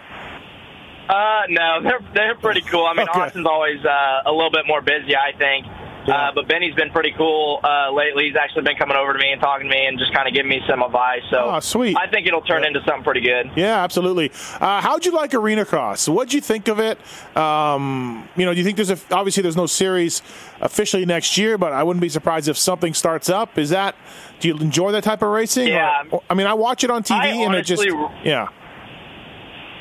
Uh, 1.09 1.41
no, 1.49 1.79
they're 1.83 1.99
they're 2.13 2.35
pretty 2.35 2.61
cool. 2.61 2.85
I 2.85 2.93
mean, 2.93 3.07
Okay. 3.09 3.19
Austin's 3.19 3.45
always 3.47 3.83
uh, 3.85 4.21
a 4.25 4.31
little 4.31 4.51
bit 4.51 4.65
more 4.67 4.81
busy, 4.81 5.15
I 5.15 5.37
think. 5.37 5.65
Yeah. 6.09 6.29
Uh, 6.29 6.31
but 6.35 6.47
Benny's 6.47 6.75
been 6.75 6.89
pretty 6.91 7.11
cool 7.17 7.59
uh, 7.63 7.91
lately. 7.91 8.25
He's 8.27 8.35
actually 8.35 8.63
been 8.63 8.75
coming 8.77 8.97
over 8.97 9.13
to 9.13 9.19
me 9.19 9.31
and 9.31 9.39
talking 9.41 9.69
to 9.69 9.73
me 9.75 9.85
and 9.85 9.97
just 9.97 10.13
kind 10.13 10.27
of 10.27 10.33
giving 10.33 10.49
me 10.49 10.61
some 10.67 10.81
advice. 10.81 11.21
So 11.29 11.37
Oh, 11.55 11.59
sweet. 11.59 11.95
I 11.97 12.07
think 12.07 12.27
it'll 12.27 12.41
turn 12.41 12.61
Yeah. 12.63 12.67
into 12.69 12.81
something 12.85 13.03
pretty 13.03 13.21
good. 13.21 13.51
Yeah, 13.55 13.83
absolutely. 13.83 14.31
Uh, 14.59 14.81
how'd 14.81 15.05
you 15.05 15.11
like 15.11 15.33
Arena 15.33 15.65
Cross? 15.65 16.09
What'd 16.09 16.33
you 16.33 16.41
think 16.41 16.67
of 16.67 16.79
it? 16.79 16.97
Um, 17.37 18.27
you 18.35 18.45
know, 18.45 18.53
do 18.53 18.57
you 18.59 18.63
think 18.65 18.75
there's 18.77 18.89
a 18.91 18.97
obviously 19.11 19.43
there's 19.43 19.55
no 19.57 19.65
series 19.65 20.21
officially 20.61 21.05
next 21.05 21.37
year, 21.37 21.57
but 21.57 21.71
I 21.73 21.83
wouldn't 21.83 22.01
be 22.01 22.09
surprised 22.09 22.47
if 22.49 22.57
something 22.57 22.93
starts 22.93 23.29
up. 23.29 23.57
Is 23.57 23.69
that 23.69 23.95
do 24.39 24.47
you 24.47 24.57
enjoy 24.57 24.91
that 24.93 25.03
type 25.03 25.21
of 25.21 25.29
racing? 25.29 25.67
Yeah. 25.67 26.03
or- 26.11 26.23
I 26.29 26.33
mean, 26.33 26.47
I 26.47 26.53
watch 26.53 26.83
it 26.83 26.89
on 26.91 27.03
TV 27.03 27.19
I 27.19 27.27
and 27.27 27.55
it 27.55 27.63
just 27.63 27.85
yeah. 28.23 28.47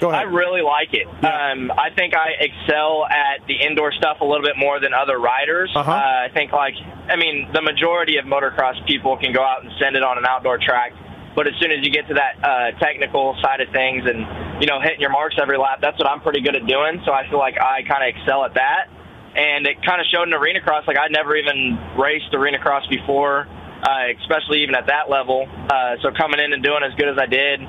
Go 0.00 0.10
I 0.10 0.22
really 0.22 0.62
like 0.62 0.94
it. 0.94 1.08
Yeah. 1.22 1.52
Um, 1.52 1.72
I 1.72 1.90
think 1.90 2.14
I 2.14 2.30
excel 2.38 3.04
at 3.04 3.46
the 3.48 3.54
indoor 3.54 3.90
stuff 3.92 4.18
a 4.20 4.24
little 4.24 4.44
bit 4.44 4.56
more 4.56 4.78
than 4.78 4.94
other 4.94 5.18
riders. 5.18 5.72
Uh-huh. 5.74 5.90
Uh, 5.90 5.94
I 5.94 6.28
think, 6.32 6.52
like, 6.52 6.74
I 7.08 7.16
mean, 7.16 7.50
the 7.52 7.62
majority 7.62 8.16
of 8.18 8.24
motocross 8.24 8.78
people 8.86 9.16
can 9.16 9.32
go 9.32 9.42
out 9.42 9.64
and 9.64 9.72
send 9.80 9.96
it 9.96 10.04
on 10.04 10.16
an 10.18 10.24
outdoor 10.24 10.58
track. 10.58 10.92
But 11.34 11.46
as 11.46 11.54
soon 11.60 11.70
as 11.72 11.84
you 11.84 11.90
get 11.90 12.06
to 12.08 12.14
that 12.14 12.38
uh, 12.42 12.78
technical 12.78 13.36
side 13.42 13.60
of 13.60 13.70
things 13.70 14.06
and, 14.06 14.62
you 14.62 14.66
know, 14.66 14.80
hitting 14.80 15.00
your 15.00 15.10
marks 15.10 15.36
every 15.40 15.58
lap, 15.58 15.78
that's 15.80 15.98
what 15.98 16.08
I'm 16.08 16.20
pretty 16.20 16.40
good 16.40 16.54
at 16.54 16.66
doing. 16.66 17.02
So 17.04 17.12
I 17.12 17.28
feel 17.28 17.38
like 17.38 17.58
I 17.58 17.82
kind 17.82 18.02
of 18.02 18.14
excel 18.14 18.44
at 18.44 18.54
that. 18.54 18.90
And 19.34 19.66
it 19.66 19.82
kind 19.84 20.00
of 20.00 20.06
showed 20.10 20.26
in 20.26 20.34
arena 20.34 20.60
cross. 20.60 20.86
Like, 20.86 20.98
I'd 20.98 21.12
never 21.12 21.36
even 21.36 21.78
raced 21.98 22.34
arena 22.34 22.58
cross 22.58 22.86
before, 22.86 23.46
uh, 23.82 24.14
especially 24.22 24.62
even 24.62 24.74
at 24.74 24.86
that 24.86 25.10
level. 25.10 25.46
Uh, 25.70 25.94
so 26.02 26.10
coming 26.10 26.40
in 26.40 26.52
and 26.52 26.62
doing 26.62 26.82
as 26.82 26.94
good 26.98 27.08
as 27.08 27.18
I 27.18 27.26
did, 27.26 27.60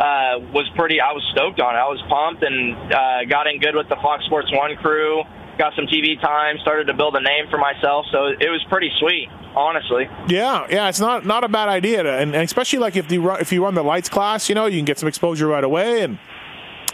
uh, 0.00 0.40
was 0.56 0.64
pretty. 0.76 1.00
I 1.00 1.12
was 1.12 1.22
stoked 1.32 1.60
on 1.60 1.74
it. 1.76 1.78
I 1.78 1.84
was 1.88 2.00
pumped 2.08 2.42
and 2.42 2.74
uh, 2.92 3.24
got 3.28 3.46
in 3.46 3.60
good 3.60 3.74
with 3.76 3.88
the 3.88 3.96
Fox 3.96 4.24
Sports 4.24 4.50
One 4.52 4.74
crew. 4.76 5.22
Got 5.58 5.74
some 5.76 5.84
TV 5.86 6.18
time. 6.20 6.56
Started 6.62 6.86
to 6.86 6.94
build 6.94 7.14
a 7.16 7.20
name 7.20 7.44
for 7.50 7.58
myself. 7.58 8.06
So 8.10 8.28
it 8.28 8.48
was 8.48 8.64
pretty 8.70 8.90
sweet, 8.98 9.28
honestly. 9.54 10.08
Yeah, 10.26 10.66
yeah, 10.70 10.88
it's 10.88 11.00
not 11.00 11.26
not 11.26 11.44
a 11.44 11.48
bad 11.48 11.68
idea, 11.68 12.02
to, 12.02 12.08
and, 12.10 12.34
and 12.34 12.42
especially 12.44 12.78
like 12.78 12.96
if 12.96 13.12
you 13.12 13.20
run, 13.20 13.40
if 13.42 13.52
you 13.52 13.62
run 13.62 13.74
the 13.74 13.82
lights 13.84 14.08
class, 14.08 14.48
you 14.48 14.54
know, 14.54 14.64
you 14.66 14.78
can 14.78 14.86
get 14.86 14.98
some 14.98 15.08
exposure 15.08 15.46
right 15.46 15.64
away 15.64 16.00
and 16.02 16.18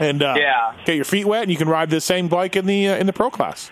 and 0.01 0.21
uh, 0.23 0.35
Yeah. 0.37 0.75
get 0.85 0.97
your 0.97 1.05
feet 1.05 1.27
wet, 1.27 1.43
and 1.43 1.51
you 1.53 1.57
can 1.57 1.69
ride 1.69 1.91
the 1.91 2.01
same 2.01 2.27
bike 2.27 2.57
in 2.57 2.67
the 2.67 2.89
uh, 2.89 2.97
in 2.97 3.07
the 3.07 3.13
pro 3.13 3.31
class. 3.31 3.71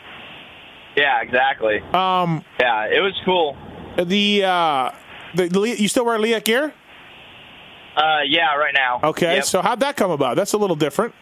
Yeah, 0.96 1.20
exactly. 1.22 1.80
Um, 1.92 2.44
Yeah, 2.60 2.86
it 2.86 3.00
was 3.00 3.20
cool. 3.24 3.56
the 3.96 4.44
uh, 4.44 4.90
the 5.34 5.48
you 5.76 5.88
still 5.88 6.04
wear 6.04 6.20
Leatt 6.20 6.44
gear? 6.44 6.72
Uh, 7.96 8.20
yeah, 8.28 8.54
right 8.56 8.74
now. 8.74 9.00
Okay, 9.10 9.36
Yep. 9.36 9.44
so 9.44 9.62
how'd 9.62 9.80
that 9.80 9.96
come 9.96 10.10
about? 10.10 10.36
That's 10.36 10.52
a 10.52 10.58
little 10.58 10.76
different. 10.76 11.14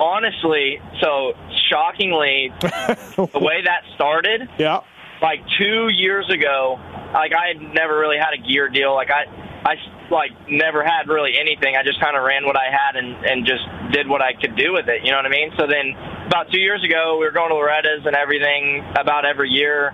honestly, 0.00 0.80
so 1.00 1.32
shockingly, 1.70 2.52
the 2.60 3.28
way 3.40 3.62
that 3.64 3.82
started, 3.94 4.48
Yeah, 4.58 4.80
like 5.22 5.40
two 5.58 5.88
years 5.88 6.28
ago, 6.30 6.78
like 7.14 7.32
I 7.32 7.48
had 7.48 7.60
never 7.74 7.98
really 7.98 8.18
had 8.18 8.34
a 8.34 8.38
gear 8.42 8.68
deal. 8.68 8.92
Like 8.94 9.10
I, 9.10 9.24
I 9.64 9.74
like 10.10 10.32
never 10.50 10.82
had 10.84 11.08
really 11.08 11.38
anything. 11.38 11.76
I 11.76 11.82
just 11.84 12.00
kind 12.00 12.16
of 12.16 12.24
ran 12.24 12.44
what 12.44 12.56
I 12.56 12.70
had 12.70 12.96
and 12.96 13.24
and 13.24 13.46
just 13.46 13.62
did 13.92 14.08
what 14.08 14.20
I 14.20 14.32
could 14.34 14.56
do 14.56 14.72
with 14.72 14.88
it. 14.88 15.04
You 15.04 15.12
know 15.12 15.18
what 15.18 15.26
I 15.26 15.30
mean? 15.30 15.52
So 15.58 15.66
then 15.66 15.94
about 16.26 16.50
two 16.50 16.60
years 16.60 16.82
ago, 16.84 17.16
we 17.18 17.24
were 17.24 17.32
going 17.32 17.50
to 17.50 17.54
Loretta's 17.54 18.04
and 18.04 18.16
everything 18.16 18.84
about 18.98 19.24
every 19.24 19.50
year. 19.50 19.92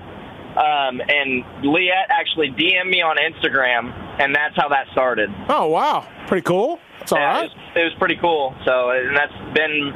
Um, 0.57 1.01
and 1.01 1.45
Leatt 1.65 2.09
actually 2.11 2.51
DM'd 2.51 2.91
me 2.91 3.03
on 3.03 3.17
Instagram, 3.17 3.93
and 4.21 4.35
that's 4.35 4.57
how 4.57 4.69
that 4.71 4.87
started. 4.93 5.31
Oh 5.49 5.69
wow, 5.69 6.07
pretty 6.27 6.43
cool. 6.43 6.81
That's 6.99 7.13
all 7.13 7.19
Yeah, 7.19 7.25
right. 7.33 7.45
it, 7.45 7.55
was, 7.55 7.77
it 7.77 7.85
was 7.85 7.93
pretty 7.99 8.17
cool. 8.17 8.55
So, 8.67 8.91
and 8.91 9.17
that's 9.17 9.33
been 9.55 9.93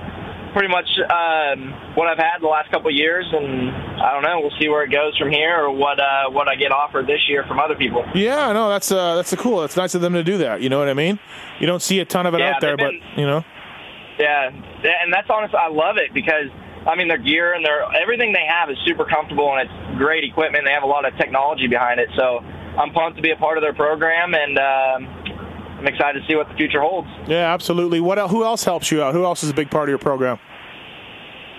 pretty 0.52 0.68
much 0.68 0.86
um, 1.10 1.72
what 1.96 2.06
I've 2.06 2.18
had 2.18 2.38
the 2.40 2.46
last 2.46 2.70
couple 2.70 2.88
of 2.88 2.94
years, 2.94 3.26
and 3.32 3.70
I 4.00 4.12
don't 4.14 4.22
know. 4.22 4.40
We'll 4.40 4.54
see 4.60 4.68
where 4.68 4.84
it 4.84 4.92
goes 4.92 5.16
from 5.18 5.30
here, 5.30 5.64
or 5.64 5.70
what 5.72 5.98
uh, 5.98 6.30
what 6.30 6.48
I 6.48 6.54
get 6.54 6.70
offered 6.70 7.06
this 7.08 7.28
year 7.28 7.44
from 7.48 7.58
other 7.58 7.74
people. 7.74 8.04
Yeah, 8.14 8.52
no, 8.52 8.68
that's 8.70 8.92
uh, 8.92 9.16
that's 9.16 9.32
a 9.32 9.36
cool. 9.36 9.64
It's 9.64 9.76
nice 9.76 9.94
of 9.96 10.00
them 10.02 10.12
to 10.14 10.22
do 10.22 10.38
that. 10.38 10.62
You 10.62 10.68
know 10.68 10.78
what 10.78 10.88
I 10.88 10.94
mean? 10.94 11.18
You 11.60 11.66
don't 11.66 11.82
see 11.82 11.98
a 12.00 12.04
ton 12.04 12.26
of 12.26 12.34
it 12.34 12.40
Yeah, 12.40 12.52
out 12.54 12.60
there, 12.60 12.76
they've 12.76 13.00
but 13.02 13.18
you 13.20 13.26
know, 13.26 13.44
Yeah, 14.18 14.50
and 14.50 15.12
that's 15.12 15.28
honestly, 15.28 15.58
I 15.60 15.68
love 15.68 15.96
it 15.98 16.14
because 16.14 16.46
I 16.86 16.96
mean 16.96 17.08
their 17.08 17.18
gear 17.18 17.54
and 17.54 17.64
their 17.64 17.84
everything 18.00 18.32
they 18.32 18.46
have 18.46 18.70
is 18.70 18.76
super 18.86 19.04
comfortable 19.04 19.54
and 19.56 19.68
it's 19.68 19.98
great 19.98 20.24
equipment. 20.24 20.64
They 20.64 20.72
have 20.72 20.82
a 20.82 20.86
lot 20.86 21.06
of 21.06 21.16
technology 21.16 21.66
behind 21.66 22.00
it, 22.00 22.08
so 22.16 22.40
I'm 22.78 22.92
pumped 22.92 23.16
to 23.16 23.22
be 23.22 23.30
a 23.30 23.36
part 23.36 23.56
of 23.56 23.62
their 23.62 23.72
program, 23.74 24.34
and 24.34 24.58
um, 24.58 25.78
I'm 25.78 25.86
excited 25.86 26.20
to 26.20 26.26
see 26.28 26.34
what 26.34 26.48
the 26.48 26.54
future 26.54 26.80
holds. 26.80 27.08
yeah, 27.26 27.52
absolutely. 27.54 28.00
What? 28.00 28.18
Who 28.30 28.44
else 28.44 28.64
helps 28.64 28.90
you 28.90 29.02
out? 29.02 29.14
Who 29.14 29.24
else 29.24 29.42
is 29.42 29.50
a 29.50 29.54
big 29.54 29.70
part 29.70 29.88
of 29.88 29.90
your 29.90 29.98
program? 29.98 30.38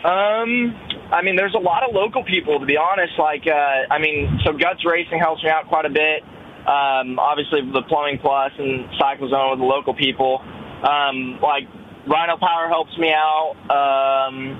Um, 0.04 0.76
I 1.12 1.22
mean, 1.24 1.36
there's 1.36 1.56
a 1.56 1.60
lot 1.60 1.84
of 1.88 1.96
local 1.96 2.24
people, 2.24 2.60
to 2.60 2.66
be 2.66 2.78
honest. 2.78 3.14
Like, 3.18 3.48
uh, 3.48 3.90
I 3.90 3.98
mean, 3.98 4.40
so 4.46 4.54
Guts 4.54 4.86
Racing 4.86 5.20
helps 5.20 5.44
me 5.44 5.50
out 5.50 5.68
quite 5.68 5.86
a 5.86 5.90
bit. 5.90 6.22
Um, 6.68 7.18
obviously, 7.18 7.62
the 7.62 7.82
Plumbing 7.88 8.20
Plus 8.20 8.52
and 8.58 8.86
Cycle 9.00 9.30
Zone 9.30 9.52
with 9.52 9.60
the 9.60 9.66
local 9.66 9.94
people. 9.96 10.42
Um, 10.84 11.40
like, 11.42 11.64
Rhino 12.08 12.38
Power 12.38 12.68
helps 12.68 12.96
me 13.00 13.14
out. 13.14 13.56
Um, 13.72 14.58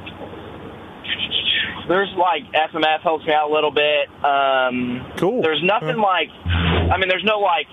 there's 1.87 2.09
like 2.17 2.43
FMF 2.51 3.01
helps 3.01 3.25
me 3.25 3.33
out 3.33 3.49
a 3.49 3.53
little 3.53 3.71
bit. 3.71 4.09
Um, 4.23 5.05
Cool. 5.17 5.41
There's 5.41 5.63
nothing 5.63 5.97
like, 5.97 6.29
I 6.45 6.97
mean, 6.97 7.09
there's 7.09 7.23
no 7.23 7.39
like 7.39 7.67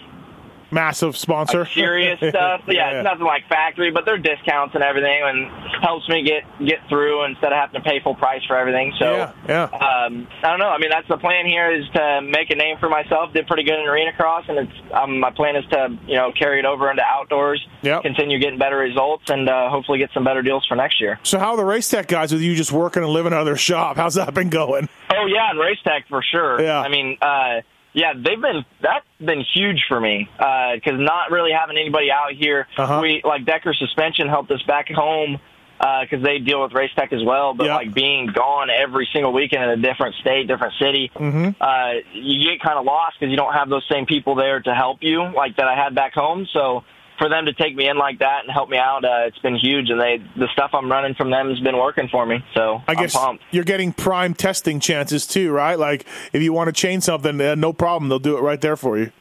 Massive 0.72 1.16
sponsor. 1.16 1.66
serious 1.66 2.18
stuff. 2.28 2.62
Yeah, 2.66 2.90
it's 2.98 3.04
nothing 3.04 3.26
like 3.26 3.46
factory, 3.48 3.90
but 3.90 4.04
there 4.04 4.14
are 4.14 4.18
discounts 4.18 4.74
and 4.74 4.82
everything, 4.82 5.20
and 5.22 5.50
helps 5.82 6.08
me 6.08 6.22
get 6.24 6.42
get 6.66 6.78
through 6.88 7.24
instead 7.26 7.52
of 7.52 7.58
having 7.58 7.80
to 7.80 7.88
pay 7.88 8.00
full 8.02 8.14
price 8.14 8.40
for 8.46 8.56
everything. 8.56 8.92
So, 8.98 9.12
Yeah, 9.12 9.32
yeah. 9.48 9.62
Um, 9.64 10.26
I 10.42 10.48
don't 10.50 10.58
know. 10.58 10.68
I 10.70 10.78
mean, 10.78 10.90
that's 10.90 11.08
the 11.08 11.18
plan 11.18 11.46
here 11.46 11.70
is 11.72 11.84
to 11.94 12.20
make 12.22 12.50
a 12.50 12.56
name 12.56 12.78
for 12.78 12.88
myself. 12.88 13.32
Did 13.32 13.46
pretty 13.46 13.64
good 13.64 13.78
in 13.78 13.86
arena 13.86 14.12
cross, 14.16 14.44
and 14.48 14.58
it's 14.58 14.72
um, 14.92 15.20
my 15.20 15.30
plan 15.30 15.56
is 15.56 15.64
to 15.70 15.96
you 16.06 16.16
know 16.16 16.32
carry 16.32 16.58
it 16.58 16.64
over 16.64 16.90
into 16.90 17.02
outdoors, 17.02 17.64
Yep. 17.82 18.02
continue 18.02 18.38
getting 18.38 18.58
better 18.58 18.78
results, 18.78 19.24
and 19.28 19.48
uh, 19.48 19.68
hopefully 19.68 19.98
get 19.98 20.10
some 20.14 20.24
better 20.24 20.42
deals 20.42 20.64
for 20.66 20.74
next 20.76 21.00
year. 21.00 21.18
So 21.22 21.38
how 21.38 21.50
are 21.52 21.56
the 21.56 21.64
race 21.64 21.88
tech 21.88 22.08
guys 22.08 22.32
with 22.32 22.40
you 22.42 22.54
just 22.56 22.72
working 22.72 23.02
and 23.02 23.12
living 23.12 23.32
out 23.32 23.40
of 23.40 23.46
their 23.46 23.56
shop? 23.56 23.96
How's 23.96 24.14
that 24.14 24.32
been 24.34 24.48
going? 24.50 24.88
Oh 25.10 25.26
yeah, 25.26 25.50
and 25.50 25.58
race 25.58 25.78
tech 25.84 26.08
for 26.08 26.22
sure. 26.22 26.60
Yeah. 26.62 26.80
I 26.80 26.88
mean, 26.88 27.18
uh, 27.20 27.60
yeah, 27.92 28.12
they've 28.14 28.40
been 28.40 28.64
that's 28.80 29.04
been 29.18 29.44
huge 29.54 29.84
for 29.88 30.00
me 30.00 30.28
because 30.38 30.98
not 30.98 31.30
really 31.30 31.52
having 31.52 31.76
anybody 31.76 32.10
out 32.10 32.32
here. 32.32 32.66
Uh-huh. 32.76 33.00
We 33.02 33.20
like 33.24 33.44
Decker 33.44 33.74
Suspension 33.74 34.28
helped 34.28 34.50
us 34.50 34.62
back 34.62 34.88
home 34.90 35.38
because 35.78 36.22
they 36.22 36.38
deal 36.38 36.62
with 36.62 36.72
race 36.72 36.90
tech 36.94 37.12
as 37.12 37.24
well. 37.24 37.54
But 37.54 37.66
Yeah. 37.66 37.74
like 37.76 37.92
being 37.92 38.26
gone 38.28 38.70
every 38.70 39.08
single 39.12 39.32
weekend 39.32 39.64
in 39.64 39.70
a 39.70 39.76
different 39.76 40.14
state, 40.16 40.46
different 40.46 40.74
city, 40.80 41.10
Mm-hmm. 41.14 41.60
uh, 41.60 41.92
you 42.12 42.50
get 42.50 42.60
kind 42.62 42.78
of 42.78 42.84
lost 42.84 43.16
because 43.18 43.30
you 43.30 43.36
don't 43.36 43.52
have 43.52 43.68
those 43.68 43.84
same 43.90 44.06
people 44.06 44.34
there 44.36 44.60
to 44.60 44.74
help 44.74 44.98
you 45.02 45.24
like 45.34 45.56
that 45.56 45.66
I 45.68 45.74
had 45.74 45.94
back 45.94 46.14
home. 46.14 46.46
So. 46.52 46.84
For 47.22 47.28
them 47.28 47.46
to 47.46 47.52
take 47.52 47.76
me 47.76 47.88
in 47.88 47.96
like 47.98 48.18
that 48.18 48.40
and 48.42 48.50
help 48.50 48.68
me 48.68 48.78
out, 48.78 49.04
uh, 49.04 49.28
it's 49.28 49.38
been 49.38 49.54
huge, 49.54 49.90
and 49.90 50.00
they 50.00 50.18
the 50.34 50.48
stuff 50.52 50.72
I'm 50.74 50.90
running 50.90 51.14
from 51.14 51.30
them 51.30 51.50
has 51.50 51.60
been 51.60 51.76
working 51.76 52.08
for 52.10 52.26
me. 52.26 52.44
So 52.52 52.82
I 52.88 52.96
guess 52.96 53.14
I'm 53.14 53.22
pumped. 53.22 53.44
you're 53.52 53.62
getting 53.62 53.92
prime 53.92 54.34
testing 54.34 54.80
chances 54.80 55.24
too, 55.24 55.52
right? 55.52 55.78
Like 55.78 56.04
if 56.32 56.42
you 56.42 56.52
want 56.52 56.66
to 56.66 56.72
change 56.72 57.04
something, 57.04 57.40
uh, 57.40 57.54
no 57.54 57.72
problem, 57.72 58.08
they'll 58.08 58.18
do 58.18 58.36
it 58.36 58.40
right 58.40 58.60
there 58.60 58.76
for 58.76 58.98
you. 58.98 59.12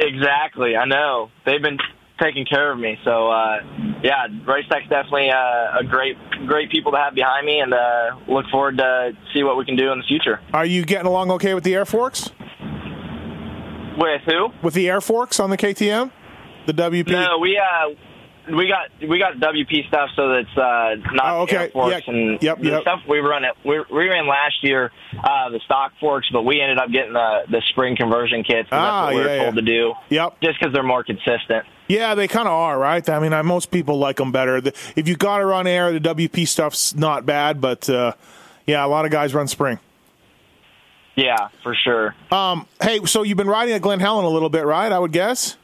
Exactly, 0.00 0.74
I 0.74 0.84
know 0.84 1.30
they've 1.46 1.62
been 1.62 1.78
taking 2.20 2.44
care 2.44 2.72
of 2.72 2.78
me. 2.80 2.98
So 3.04 3.30
uh, 3.30 3.60
yeah, 4.02 4.26
Race 4.48 4.66
Tech's 4.68 4.88
definitely 4.88 5.30
uh, 5.30 5.78
a 5.78 5.84
great, 5.84 6.16
great 6.48 6.72
people 6.72 6.90
to 6.90 6.98
have 6.98 7.14
behind 7.14 7.46
me, 7.46 7.60
and 7.60 7.72
uh, 7.72 8.16
look 8.26 8.46
forward 8.50 8.78
to 8.78 9.12
see 9.32 9.44
what 9.44 9.56
we 9.56 9.64
can 9.64 9.76
do 9.76 9.92
in 9.92 9.98
the 9.98 10.04
future. 10.04 10.40
Are 10.52 10.66
you 10.66 10.84
getting 10.84 11.06
along 11.06 11.30
okay 11.30 11.54
with 11.54 11.62
the 11.62 11.76
air 11.76 11.84
forks? 11.84 12.30
With 13.96 14.22
who? 14.26 14.48
With 14.60 14.74
the 14.74 14.88
air 14.88 15.00
forks 15.00 15.38
on 15.38 15.50
the 15.50 15.56
KTM, 15.56 16.10
the 16.66 16.72
WP. 16.74 17.08
No, 17.10 17.38
we 17.38 17.58
uh, 17.58 17.94
we 18.56 18.68
got 18.68 19.08
we 19.08 19.18
got 19.18 19.34
WP 19.36 19.88
stuff, 19.88 20.10
so 20.16 20.28
that's 20.28 20.56
uh, 20.56 20.96
not 21.12 21.24
Oh, 21.34 21.40
okay. 21.42 21.56
air 21.56 21.68
forks 21.70 22.02
Yeah. 22.06 22.14
and 22.14 22.42
Yep, 22.42 22.58
yep. 22.62 22.82
stuff 22.82 23.00
we 23.08 23.18
run 23.18 23.44
it. 23.44 23.52
We, 23.64 23.82
we 23.90 24.08
ran 24.08 24.26
last 24.28 24.62
year 24.62 24.92
uh, 25.22 25.48
the 25.50 25.60
stock 25.64 25.92
forks, 25.98 26.28
but 26.32 26.42
we 26.42 26.60
ended 26.60 26.78
up 26.78 26.90
getting 26.90 27.14
the 27.14 27.44
the 27.50 27.62
spring 27.70 27.96
conversion 27.96 28.42
kits. 28.44 28.68
Ah, 28.70 29.06
that's 29.06 29.14
what 29.14 29.14
we 29.14 29.20
yeah, 29.30 29.36
were 29.38 29.44
told 29.44 29.54
yeah. 29.54 29.60
to 29.60 29.66
do. 29.66 29.92
Yep. 30.10 30.40
Just 30.42 30.58
because 30.58 30.74
they're 30.74 30.82
more 30.82 31.04
consistent. 31.04 31.64
Yeah, 31.88 32.14
they 32.14 32.28
kind 32.28 32.46
of 32.48 32.52
are, 32.54 32.78
right? 32.78 33.06
I 33.10 33.18
mean, 33.18 33.32
I, 33.34 33.42
most 33.42 33.70
people 33.70 33.98
like 33.98 34.16
them 34.16 34.32
better. 34.32 34.58
The, 34.60 34.72
if 34.96 35.06
you 35.06 35.16
got 35.16 35.38
to 35.38 35.44
run 35.46 35.66
air, 35.66 35.92
the 35.98 36.00
WP 36.14 36.48
stuff's 36.48 36.94
not 36.94 37.26
bad, 37.26 37.60
but 37.60 37.88
uh, 37.90 38.12
yeah, 38.66 38.84
a 38.84 38.88
lot 38.88 39.04
of 39.04 39.10
guys 39.10 39.34
run 39.34 39.48
spring. 39.48 39.78
Yeah, 41.16 41.48
for 41.62 41.74
sure. 41.74 42.14
Um, 42.32 42.66
hey, 42.82 43.04
so 43.04 43.22
you've 43.22 43.36
been 43.38 43.48
riding 43.48 43.74
at 43.74 43.82
Glen 43.82 44.00
Helen 44.00 44.24
a 44.24 44.28
little 44.28 44.48
bit, 44.48 44.64
right? 44.64 44.90
I 44.90 44.98
would 44.98 45.12
guess. 45.12 45.56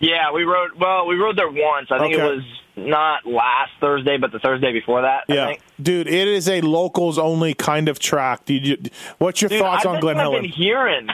Yeah, 0.00 0.32
we 0.32 0.44
rode. 0.44 0.70
Well, 0.78 1.06
we 1.06 1.14
rode 1.16 1.36
there 1.36 1.50
once. 1.50 1.88
I 1.90 1.98
think 1.98 2.14
Okay. 2.14 2.24
it 2.26 2.36
was 2.36 2.44
not 2.76 3.26
last 3.26 3.72
Thursday, 3.80 4.16
but 4.16 4.32
the 4.32 4.38
Thursday 4.38 4.72
before 4.72 5.02
that. 5.02 5.24
I 5.28 5.34
Yeah, 5.34 5.54
dude, 5.80 6.08
it 6.08 6.26
is 6.28 6.48
a 6.48 6.62
locals 6.62 7.18
only 7.18 7.52
kind 7.54 7.88
of 7.88 7.98
track. 7.98 8.42
You, 8.48 8.78
what's 9.18 9.42
your 9.42 9.50
Dude, 9.50 9.60
thoughts 9.60 9.84
I, 9.84 9.90
on 9.94 10.00
Glen 10.00 10.16
Helen? 10.16 10.36
I've 10.36 10.42
been 10.42 10.50
hearing. 10.50 11.08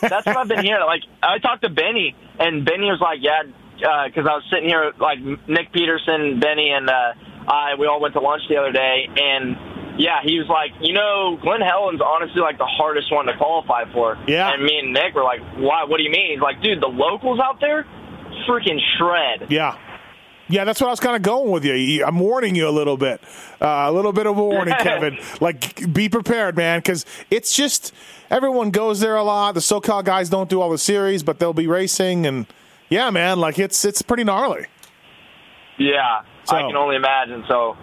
that's 0.00 0.24
what 0.26 0.36
I've 0.36 0.48
been 0.48 0.64
hearing. 0.64 0.84
Like 0.86 1.02
I 1.22 1.38
talked 1.38 1.62
to 1.62 1.68
Benny, 1.68 2.14
and 2.38 2.64
Benny 2.64 2.86
was 2.86 3.00
like, 3.00 3.18
"Yeah," 3.20 3.42
because 4.06 4.26
I 4.26 4.34
was 4.36 4.44
sitting 4.50 4.68
here 4.68 4.92
like 4.98 5.18
Nick 5.48 5.72
Peterson, 5.72 6.40
Benny, 6.40 6.70
and 6.70 6.88
uh, 6.88 7.12
I. 7.48 7.74
We 7.78 7.86
all 7.86 8.00
went 8.00 8.14
to 8.14 8.20
lunch 8.20 8.42
the 8.48 8.56
other 8.56 8.72
day, 8.72 9.08
and 9.16 9.56
yeah, 10.00 10.20
he 10.24 10.38
was 10.38 10.48
like, 10.48 10.70
"You 10.80 10.94
know, 10.94 11.36
Glen 11.42 11.60
Helen's 11.60 12.00
honestly 12.00 12.40
like 12.40 12.56
the 12.58 12.64
hardest 12.66 13.12
one 13.12 13.26
to 13.26 13.36
qualify 13.36 13.84
for." 13.92 14.16
Yeah. 14.26 14.52
And 14.52 14.62
me 14.62 14.78
and 14.78 14.92
Nick 14.92 15.14
were 15.14 15.24
like, 15.24 15.40
"Why? 15.56 15.84
What 15.84 15.98
do 15.98 16.04
you 16.04 16.10
mean?" 16.10 16.30
He's 16.32 16.40
like, 16.40 16.62
"Dude, 16.62 16.80
the 16.80 16.86
locals 16.88 17.40
out 17.40 17.58
there, 17.60 17.84
freaking 18.48 18.78
shred." 18.98 19.50
Yeah. 19.50 19.76
Yeah, 20.48 20.64
that's 20.64 20.80
what 20.80 20.86
I 20.86 20.90
was 20.90 21.00
kind 21.00 21.16
of 21.16 21.22
going 21.22 21.50
with 21.50 21.64
you. 21.64 22.04
I'm 22.04 22.20
warning 22.20 22.54
you 22.54 22.68
a 22.68 22.70
little 22.70 22.96
bit, 22.96 23.20
uh, 23.60 23.86
a 23.88 23.90
little 23.92 24.12
bit 24.12 24.26
of 24.26 24.38
a 24.38 24.44
warning, 24.44 24.74
Kevin. 24.80 25.18
Like, 25.40 25.92
be 25.92 26.08
prepared, 26.08 26.56
man, 26.56 26.78
because 26.78 27.04
it's 27.32 27.52
just 27.56 27.92
everyone 28.30 28.70
goes 28.70 29.00
there 29.00 29.16
a 29.16 29.24
lot. 29.24 29.54
The 29.54 29.60
SoCal 29.60 30.04
guys 30.04 30.30
don't 30.30 30.48
do 30.48 30.60
all 30.60 30.70
the 30.70 30.78
series, 30.78 31.24
but 31.24 31.40
they'll 31.40 31.52
be 31.52 31.66
racing, 31.66 32.26
and 32.26 32.46
yeah, 32.88 33.10
man, 33.10 33.40
like 33.40 33.58
it's 33.58 33.84
it's 33.84 34.02
pretty 34.02 34.22
gnarly. 34.22 34.66
Yeah, 35.78 36.20
So- 36.44 36.56
I 36.56 36.62
can 36.62 36.76
only 36.76 36.94
imagine. 36.96 37.44
So 37.48 37.76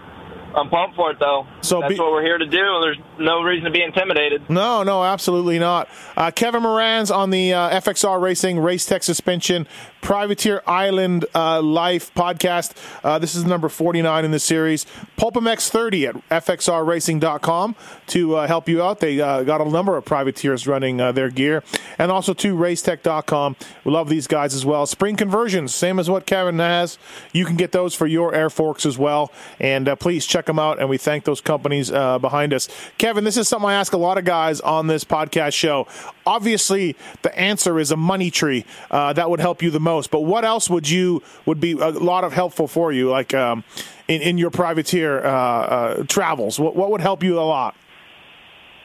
I'm 0.55 0.69
pumped 0.69 0.95
for 0.95 1.11
it, 1.11 1.19
though. 1.19 1.45
So 1.61 1.81
that's 1.81 1.93
be- 1.95 1.99
what 1.99 2.11
we're 2.11 2.23
here 2.23 2.37
to 2.37 2.45
do. 2.45 2.79
There's 2.81 2.97
no 3.19 3.41
reason 3.41 3.65
to 3.65 3.71
be 3.71 3.83
intimidated. 3.83 4.49
No, 4.49 4.83
no, 4.83 5.03
absolutely 5.03 5.59
not. 5.59 5.89
Uh, 6.15 6.31
Kevin 6.31 6.63
Moranz 6.63 7.13
on 7.15 7.29
the 7.29 7.53
uh, 7.53 7.79
FXR 7.81 8.21
Racing 8.21 8.59
Race 8.59 8.85
Tech 8.85 9.03
Suspension 9.03 9.67
Privateer 10.03 10.61
Island 10.67 11.25
uh, 11.33 11.61
Life 11.61 12.13
podcast. 12.13 12.73
Uh, 13.05 13.17
this 13.19 13.35
is 13.35 13.45
number 13.45 13.69
49 13.69 14.25
in 14.25 14.31
the 14.31 14.39
series. 14.39 14.85
PulpMX 15.17 15.69
30 15.69 16.07
at 16.07 16.29
FXRRacing.com 16.29 17.75
to 18.07 18.35
uh, 18.35 18.45
help 18.45 18.67
you 18.67 18.83
out. 18.83 18.99
They 18.99 19.21
uh, 19.21 19.43
got 19.43 19.61
a 19.61 19.69
number 19.69 19.95
of 19.95 20.03
privateers 20.03 20.67
running 20.67 20.99
uh, 20.99 21.13
their 21.13 21.29
gear. 21.29 21.63
And 21.97 22.11
also 22.11 22.33
to 22.33 22.53
Racetech.com. 22.53 23.55
We 23.85 23.93
love 23.93 24.09
these 24.09 24.27
guys 24.27 24.53
as 24.53 24.65
well. 24.65 24.85
Spring 24.85 25.15
conversions, 25.15 25.73
same 25.73 25.97
as 25.99 26.09
what 26.09 26.25
Kevin 26.25 26.59
has. 26.59 26.97
You 27.31 27.45
can 27.45 27.55
get 27.55 27.71
those 27.71 27.95
for 27.95 28.05
your 28.05 28.35
air 28.35 28.49
forks 28.49 28.85
as 28.85 28.97
well. 28.97 29.31
And 29.57 29.87
uh, 29.87 29.95
please 29.95 30.25
check 30.25 30.47
them 30.47 30.59
out. 30.59 30.79
And 30.79 30.89
we 30.89 30.97
thank 30.97 31.23
those 31.23 31.39
companies 31.39 31.89
behind 31.89 32.53
us. 32.53 32.67
Kevin, 32.97 33.23
this 33.23 33.37
is 33.37 33.47
something 33.47 33.69
I 33.69 33.75
ask 33.75 33.93
a 33.93 33.97
lot 33.97 34.17
of 34.17 34.25
guys 34.25 34.59
on 34.59 34.87
this 34.87 35.05
podcast 35.05 35.53
show. 35.53 35.87
Obviously, 36.25 36.97
the 37.21 37.37
answer 37.39 37.79
is 37.79 37.91
a 37.91 37.97
money 37.97 38.29
tree. 38.29 38.65
That 38.91 39.29
would 39.29 39.39
help 39.39 39.61
you 39.61 39.71
the 39.71 39.79
most. 39.79 39.92
But 40.07 40.21
what 40.21 40.45
else 40.45 40.69
would 40.69 40.89
you 40.89 41.21
would 41.45 41.59
be 41.59 41.73
a 41.73 41.89
lot 41.89 42.23
of 42.23 42.33
helpful 42.33 42.67
for 42.67 42.91
you, 42.91 43.09
like 43.09 43.33
um, 43.33 43.63
in 44.07 44.21
in 44.21 44.37
your 44.37 44.49
privateer 44.49 45.23
uh, 45.23 45.29
uh, 45.29 46.03
travels? 46.07 46.59
What 46.59 46.75
what 46.75 46.91
would 46.91 47.01
help 47.01 47.23
you 47.23 47.39
a 47.39 47.41
lot? 47.41 47.75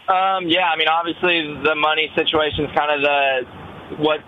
Um, 0.08 0.48
yeah, 0.48 0.72
I 0.72 0.76
mean, 0.76 0.88
obviously 0.88 1.42
the 1.62 1.74
money 1.74 2.10
situation 2.16 2.64
is 2.64 2.70
kind 2.74 2.90
of 2.90 3.00
the 3.02 3.96
what 4.02 4.20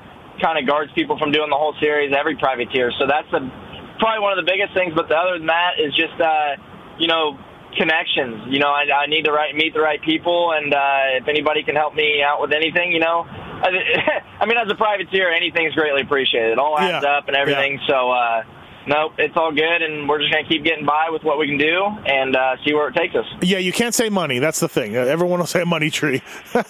kind 0.42 0.58
of 0.58 0.66
guards 0.66 0.92
people 0.94 1.18
from 1.18 1.32
doing 1.32 1.48
the 1.50 1.56
whole 1.56 1.74
series, 1.80 2.14
every 2.16 2.36
privateer. 2.36 2.92
So 2.98 3.06
that's 3.06 3.28
probably 3.28 4.20
one 4.20 4.36
of 4.36 4.44
the 4.44 4.48
biggest 4.50 4.74
things. 4.74 4.92
But 4.94 5.08
the 5.08 5.16
other 5.16 5.38
than 5.38 5.46
that 5.46 5.80
is 5.80 5.94
just 5.94 6.20
uh, 6.20 6.56
you 6.98 7.08
know 7.08 7.38
connections. 7.76 8.48
You 8.48 8.58
know, 8.58 8.68
I, 8.68 8.84
I 9.04 9.06
need 9.06 9.24
to 9.24 9.32
right, 9.32 9.54
meet 9.54 9.74
the 9.74 9.80
right 9.80 10.02
people, 10.02 10.52
and 10.52 10.72
uh, 10.72 11.20
if 11.22 11.28
anybody 11.28 11.62
can 11.62 11.76
help 11.76 11.94
me 11.94 12.22
out 12.22 12.40
with 12.40 12.52
anything, 12.52 12.92
you 12.92 13.00
know. 13.00 13.26
I, 13.62 14.22
I 14.40 14.46
mean, 14.46 14.56
as 14.58 14.70
a 14.70 14.74
privateer, 14.74 15.30
anything's 15.30 15.74
greatly 15.74 16.02
appreciated. 16.02 16.52
It 16.52 16.58
all 16.58 16.78
adds 16.78 17.04
Yeah. 17.04 17.10
up 17.18 17.28
and 17.28 17.36
everything. 17.36 17.78
So, 17.86 18.10
uh, 18.10 18.42
nope, 18.86 19.12
it's 19.18 19.36
all 19.36 19.52
good, 19.52 19.82
and 19.82 20.08
we're 20.08 20.18
just 20.18 20.32
going 20.32 20.44
to 20.44 20.48
keep 20.50 20.64
getting 20.64 20.86
by 20.86 21.08
with 21.10 21.22
what 21.22 21.38
we 21.38 21.46
can 21.46 21.58
do 21.58 21.84
and 22.06 22.34
uh, 22.36 22.56
see 22.64 22.72
where 22.74 22.88
it 22.88 22.94
takes 22.94 23.14
us. 23.14 23.26
Yeah, 23.42 23.58
you 23.58 23.72
can't 23.72 23.94
say 23.94 24.08
money. 24.08 24.38
That's 24.38 24.60
the 24.60 24.68
thing. 24.68 24.96
Everyone 24.96 25.38
will 25.40 25.46
say 25.46 25.64
money 25.64 25.90
tree. 25.90 26.22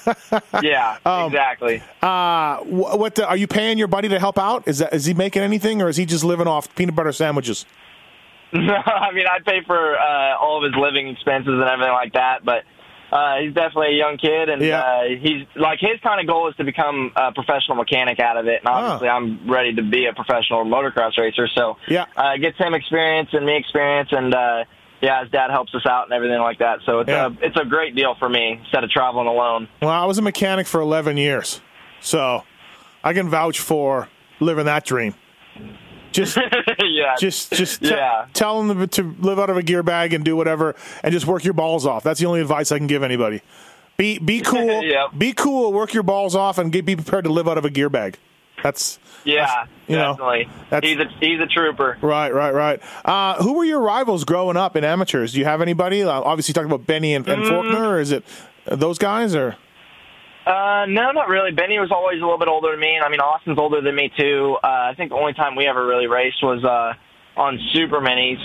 Yeah, 0.63 0.97
exactly. 1.27 1.83
Uh, 2.03 2.59
what 2.59 3.15
the, 3.15 3.27
are 3.27 3.37
you 3.37 3.47
paying 3.47 3.79
your 3.79 3.89
buddy 3.89 4.09
to 4.09 4.19
help 4.19 4.39
out? 4.39 4.69
Is 4.69 4.79
that 4.79 4.93
is 4.95 5.05
he 5.07 5.15
making 5.15 5.43
anything, 5.43 5.81
or 5.83 5.89
is 5.89 5.97
he 5.97 6.05
just 6.07 6.23
living 6.25 6.47
off 6.47 6.73
peanut 6.75 6.95
butter 6.95 7.13
sandwiches? 7.13 7.67
No, 8.53 8.75
I 8.75 9.13
mean 9.13 9.27
I 9.29 9.39
pay 9.49 9.61
for 9.65 9.97
uh, 9.97 10.37
all 10.37 10.57
of 10.59 10.65
his 10.65 10.81
living 10.81 11.07
expenses 11.09 11.53
and 11.53 11.63
everything 11.63 11.93
like 11.93 12.15
that, 12.15 12.45
but 12.45 12.65
uh, 13.13 13.37
he's 13.41 13.53
definitely 13.55 13.95
a 13.95 13.99
young 13.99 14.17
kid, 14.17 14.49
and 14.49 14.63
Yeah. 14.63 14.81
uh, 14.81 15.03
he's 15.21 15.47
like 15.57 15.79
his 15.81 16.01
kind 16.03 16.21
of 16.21 16.27
goal 16.27 16.49
is 16.49 16.57
to 16.57 16.65
become 16.65 17.13
a 17.17 17.33
professional 17.33 17.77
mechanic 17.77 18.21
out 18.21 18.37
of 18.37 18.47
it. 18.47 18.61
And 18.61 18.69
obviously, 18.69 19.09
I'm 19.09 19.51
ready 19.51 19.75
to 19.75 19.83
be 19.83 20.07
a 20.07 20.13
professional 20.13 20.65
motocross 20.65 21.19
racer, 21.19 21.49
so 21.55 21.77
Yeah. 21.89 22.07
uh, 22.17 22.37
gets 22.37 22.57
him 22.59 22.75
experience 22.75 23.31
and 23.33 23.45
me 23.47 23.57
experience, 23.57 24.11
and 24.13 24.35
uh, 24.35 24.65
yeah, 25.01 25.23
his 25.23 25.31
dad 25.31 25.51
helps 25.51 25.75
us 25.75 25.87
out 25.87 26.05
and 26.05 26.13
everything 26.13 26.41
like 26.41 26.59
that. 26.59 26.81
So 26.87 27.01
it's 27.01 27.09
Yeah. 27.11 27.27
a 27.27 27.31
it's 27.47 27.57
a 27.57 27.65
great 27.65 27.95
deal 27.95 28.15
for 28.19 28.29
me 28.29 28.59
instead 28.63 28.85
of 28.85 28.91
traveling 28.91 29.27
alone. 29.27 29.69
Well, 29.81 29.91
I 29.91 30.05
was 30.05 30.19
a 30.19 30.23
mechanic 30.23 30.67
for 30.67 30.81
11 30.81 31.17
years, 31.17 31.61
so 32.01 32.45
I 33.03 33.13
can 33.15 33.29
vouch 33.29 33.59
for 33.61 34.09
living 34.41 34.67
that 34.67 34.85
dream. 34.85 35.15
Just, 36.13 36.37
yeah, 36.85 37.15
just, 37.19 37.53
just 37.53 37.81
te- 37.83 37.89
Yeah. 37.91 38.27
tell 38.33 38.63
them 38.63 38.89
to 38.89 39.03
live 39.21 39.39
out 39.39 39.49
of 39.51 39.57
a 39.57 39.63
gear 39.63 39.83
bag 39.83 40.13
and 40.13 40.25
do 40.25 40.35
whatever, 40.37 40.75
and 41.05 41.13
just 41.13 41.27
work 41.27 41.45
your 41.45 41.55
balls 41.55 41.87
off. 41.87 42.03
That's 42.03 42.19
the 42.21 42.27
only 42.27 42.41
advice 42.41 42.73
I 42.73 42.79
can 42.79 42.87
give 42.89 43.03
anybody. 43.03 43.43
Be, 43.97 44.19
be 44.19 44.41
cool. 44.45 44.83
Yep. 44.83 45.11
Be 45.17 45.33
cool. 45.33 45.73
Work 45.73 45.95
your 45.95 46.03
balls 46.03 46.35
off, 46.35 46.59
and 46.59 46.73
get, 46.73 46.85
be 46.85 46.97
prepared 46.97 47.25
to 47.25 47.31
live 47.31 47.47
out 47.49 47.59
of 47.59 47.65
a 47.65 47.71
gear 47.71 47.89
bag. 47.89 48.19
That's 48.63 48.99
Yeah, 49.25 49.47
that's, 49.47 49.69
you 49.89 49.97
know, 49.97 50.13
definitely. 50.13 50.49
that's- 50.69 50.91
he's 50.91 50.99
a 51.01 51.09
he's 51.27 51.41
a 51.41 51.47
trooper. 51.47 51.97
Right, 52.03 52.35
right, 52.35 52.53
right. 52.53 52.83
Uh, 53.05 53.43
who 53.43 53.55
were 53.55 53.65
your 53.65 53.81
rivals 53.81 54.25
growing 54.25 54.57
up 54.59 54.77
in 54.77 54.85
amateurs? 54.85 55.33
Do 55.33 55.39
you 55.39 55.45
have 55.47 55.63
anybody? 55.63 56.03
Uh, 56.03 56.11
obviously, 56.11 56.53
talking 56.53 56.71
about 56.71 56.87
Benny 56.87 57.15
and, 57.15 57.27
and 57.27 57.43
Forkner. 57.45 57.81
Or 57.93 58.01
is 58.01 58.13
it 58.13 58.23
those 58.67 58.99
guys 58.99 59.35
or? 59.35 59.57
Uh, 60.51 60.87
no, 60.87 61.13
not 61.13 61.29
really. 61.29 61.53
Benny 61.53 61.79
was 61.79 61.93
always 61.93 62.19
a 62.19 62.25
little 62.25 62.39
bit 62.39 62.49
older 62.49 62.73
than 62.73 62.81
me, 62.81 62.97
and 62.97 63.05
I 63.05 63.09
mean 63.09 63.21
Austin's 63.21 63.59
older 63.59 63.81
than 63.81 63.95
me 63.95 64.11
too. 64.19 64.57
Uh, 64.63 64.67
I 64.67 64.95
think 64.97 65.11
the 65.11 65.17
only 65.17 65.33
time 65.35 65.55
we 65.55 65.67
ever 65.69 65.87
really 65.87 66.09
raced 66.09 66.43
was 66.43 66.65
uh, 66.65 67.41
on 67.41 67.59
super 67.73 68.01
minis. 68.01 68.43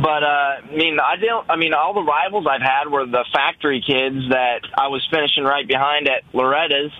But 0.00 0.22
uh, 0.22 0.70
I 0.70 0.76
mean, 0.76 0.98
I 1.00 1.16
don't. 1.16 1.50
I 1.50 1.56
mean, 1.56 1.74
all 1.74 1.92
the 1.92 2.02
rivals 2.06 2.46
I've 2.48 2.62
had 2.62 2.88
were 2.88 3.04
the 3.04 3.24
factory 3.34 3.82
kids 3.84 4.30
that 4.30 4.60
I 4.78 4.86
was 4.88 5.06
finishing 5.10 5.42
right 5.42 5.66
behind 5.66 6.08
at 6.08 6.22
Loretta's. 6.32 6.92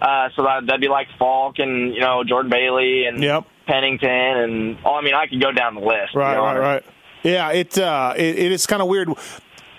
Uh, 0.00 0.28
so 0.34 0.42
that, 0.42 0.66
that'd 0.66 0.80
be 0.80 0.88
like 0.88 1.06
Falk 1.18 1.58
and 1.58 1.94
you 1.94 2.00
know 2.00 2.24
Jordan 2.24 2.50
Bailey 2.50 3.04
and 3.06 3.22
Yep. 3.22 3.44
Pennington 3.68 4.10
and 4.10 4.78
oh, 4.84 4.94
I 4.96 5.02
mean, 5.02 5.14
I 5.14 5.28
could 5.28 5.40
go 5.40 5.52
down 5.52 5.76
the 5.76 5.80
list. 5.80 6.12
to 6.12 6.18
be 6.18 6.20
Right, 6.24 6.38
right, 6.38 6.58
right. 6.58 6.84
Yeah, 7.22 7.52
it, 7.52 7.78
uh, 7.78 8.14
it 8.16 8.36
it 8.36 8.50
is 8.52 8.66
kind 8.66 8.82
of 8.82 8.88
weird. 8.88 9.10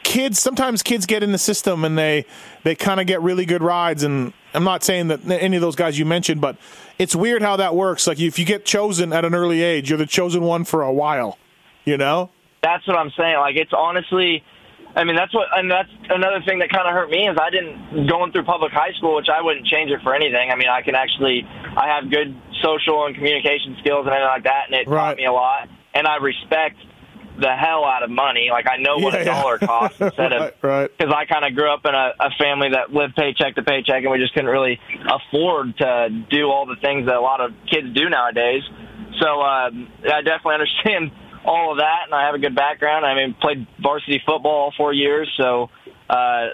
Kids 0.03 0.39
sometimes 0.39 0.81
kids 0.81 1.05
get 1.05 1.23
in 1.23 1.31
the 1.33 1.37
system 1.37 1.83
and 1.83 1.97
they 1.97 2.25
they 2.63 2.75
kind 2.75 2.99
of 2.99 3.07
get 3.07 3.21
really 3.21 3.45
good 3.45 3.61
rides. 3.61 4.03
And 4.03 4.33
I'm 4.53 4.63
not 4.63 4.83
saying 4.83 5.07
that 5.07 5.19
any 5.29 5.55
of 5.57 5.61
those 5.61 5.75
guys 5.75 5.97
you 5.99 6.05
mentioned, 6.05 6.41
but 6.41 6.57
it's 6.99 7.15
weird 7.15 7.41
how 7.41 7.57
that 7.57 7.75
works. 7.75 8.07
Like 8.07 8.19
if 8.19 8.37
you 8.39 8.45
get 8.45 8.65
chosen 8.65 9.13
at 9.13 9.25
an 9.25 9.35
early 9.35 9.61
age, 9.61 9.89
you're 9.89 9.97
the 9.97 10.05
chosen 10.05 10.41
one 10.43 10.63
for 10.63 10.81
a 10.81 10.91
while. 10.93 11.37
You 11.85 11.97
know? 11.97 12.29
That's 12.61 12.87
what 12.87 12.97
I'm 12.97 13.11
saying. 13.17 13.35
Like 13.37 13.55
it's 13.57 13.73
honestly, 13.75 14.43
I 14.95 15.03
mean 15.03 15.15
that's 15.15 15.33
what, 15.33 15.47
and 15.57 15.69
that's 15.69 15.89
another 16.09 16.41
thing 16.45 16.59
that 16.59 16.69
kind 16.69 16.87
of 16.87 16.93
hurt 16.93 17.09
me 17.09 17.27
is 17.27 17.37
I 17.41 17.49
didn't 17.49 18.07
going 18.07 18.31
through 18.31 18.43
public 18.43 18.71
high 18.71 18.93
school, 18.93 19.15
which 19.15 19.27
I 19.27 19.41
wouldn't 19.41 19.65
change 19.67 19.91
it 19.91 20.01
for 20.01 20.15
anything. 20.15 20.49
I 20.51 20.55
mean 20.55 20.69
I 20.69 20.81
can 20.81 20.95
actually, 20.95 21.43
I 21.75 21.87
have 21.89 22.09
good 22.09 22.33
social 22.61 23.05
and 23.05 23.13
communication 23.15 23.75
skills 23.81 24.05
and 24.05 24.13
everything 24.15 24.27
like 24.29 24.43
that, 24.43 24.63
and 24.67 24.75
it 24.75 24.87
Right. 24.87 25.09
taught 25.09 25.17
me 25.17 25.25
a 25.25 25.33
lot. 25.33 25.67
And 25.93 26.07
I 26.07 26.15
respect 26.17 26.77
the 27.39 27.49
hell 27.55 27.83
out 27.85 28.03
of 28.03 28.09
money. 28.09 28.49
Like 28.51 28.65
I 28.67 28.77
know 28.77 28.97
what 28.97 29.13
Yeah, 29.13 29.19
a 29.21 29.25
yeah. 29.25 29.41
dollar 29.41 29.57
costs 29.57 29.97
instead 30.01 30.31
right, 30.31 30.53
of 30.53 30.63
right. 30.63 30.91
because 30.97 31.13
I 31.13 31.25
kind 31.25 31.45
of 31.45 31.55
grew 31.55 31.71
up 31.73 31.85
in 31.85 31.93
a, 31.95 32.11
a 32.19 32.29
family 32.37 32.69
that 32.71 32.93
lived 32.93 33.15
paycheck 33.15 33.55
to 33.55 33.63
paycheck, 33.63 34.03
and 34.03 34.11
we 34.11 34.19
just 34.19 34.33
couldn't 34.33 34.49
really 34.49 34.79
afford 35.09 35.77
to 35.77 36.09
do 36.29 36.45
all 36.49 36.65
the 36.65 36.75
things 36.81 37.07
that 37.07 37.15
a 37.15 37.21
lot 37.21 37.41
of 37.41 37.51
kids 37.69 37.87
do 37.93 38.09
nowadays. 38.09 38.61
So 39.19 39.41
um, 39.41 39.89
I 40.03 40.21
definitely 40.21 40.53
understand 40.61 41.11
all 41.45 41.71
of 41.73 41.79
that, 41.79 42.05
and 42.05 42.13
I 42.15 42.25
have 42.25 42.35
a 42.35 42.39
good 42.39 42.55
background. 42.55 43.05
I 43.05 43.15
mean, 43.15 43.35
played 43.39 43.67
varsity 43.81 44.21
football 44.25 44.69
all 44.69 44.73
four 44.77 44.93
years, 44.93 45.29
so 45.37 45.69
uh, 46.09 46.47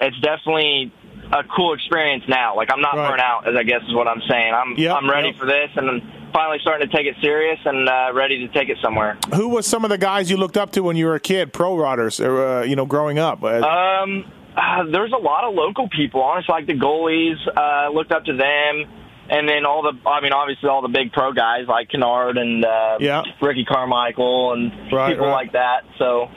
it's 0.00 0.18
definitely 0.20 0.92
a 1.32 1.44
cool 1.54 1.74
experience 1.74 2.24
now. 2.28 2.56
Like 2.56 2.68
I'm 2.72 2.80
not 2.80 2.94
Right. 2.96 3.08
burnt 3.10 3.20
out, 3.20 3.48
as 3.48 3.54
I 3.56 3.62
guess 3.62 3.82
is 3.88 3.94
what 3.94 4.08
I'm 4.08 4.22
saying. 4.28 4.52
I'm 4.54 4.74
Yep, 4.76 4.96
I'm 4.96 5.10
ready 5.10 5.28
yep. 5.28 5.36
for 5.36 5.46
this, 5.46 5.70
and 5.76 5.88
I'm 5.90 6.02
finally 6.32 6.58
starting 6.60 6.88
to 6.88 6.96
take 6.96 7.06
it 7.06 7.16
serious 7.20 7.58
and 7.64 7.88
uh, 7.88 8.10
ready 8.14 8.46
to 8.46 8.52
take 8.52 8.68
it 8.68 8.78
somewhere. 8.82 9.16
Who 9.34 9.48
was 9.48 9.66
some 9.66 9.84
of 9.84 9.90
the 9.90 9.98
guys 9.98 10.30
you 10.30 10.36
looked 10.36 10.56
up 10.56 10.72
to 10.72 10.82
when 10.82 10.96
you 10.96 11.06
were 11.06 11.14
a 11.14 11.20
kid, 11.20 11.52
pro 11.52 11.76
riders, 11.76 12.20
uh, 12.20 12.64
you 12.66 12.76
know, 12.76 12.86
growing 12.86 13.18
up? 13.18 13.42
Uh, 13.42 13.60
Um, 13.66 14.24
uh, 14.56 14.84
there's 14.90 15.12
a 15.12 15.16
lot 15.22 15.44
of 15.44 15.54
local 15.54 15.88
people, 15.88 16.20
honestly, 16.22 16.52
like 16.52 16.66
the 16.66 16.74
goalies. 16.74 17.36
Uh, 17.56 17.90
looked 17.92 18.10
up 18.12 18.24
to 18.24 18.32
them, 18.32 18.84
and 19.30 19.48
then 19.48 19.64
all 19.66 19.82
the, 19.82 19.92
I 20.08 20.20
mean, 20.20 20.32
obviously 20.32 20.68
all 20.68 20.82
the 20.82 20.88
big 20.88 21.12
pro 21.12 21.32
guys 21.32 21.66
like 21.68 21.90
Kennard 21.90 22.36
and 22.38 22.64
uh, 22.64 22.96
Yeah. 23.00 23.22
Ricky 23.40 23.64
Carmichael 23.64 24.52
and 24.54 24.72
Right, 24.92 25.10
people 25.12 25.26
right. 25.26 25.32
like 25.32 25.52
that. 25.52 25.84
So, 25.98 26.28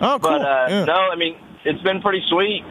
oh, 0.00 0.18
cool. 0.18 0.18
but 0.18 0.42
uh, 0.42 0.66
yeah. 0.68 0.84
no, 0.84 0.94
I 0.94 1.16
mean, 1.16 1.36
it's 1.64 1.82
been 1.82 2.00
pretty 2.02 2.22
sweet. 2.28 2.62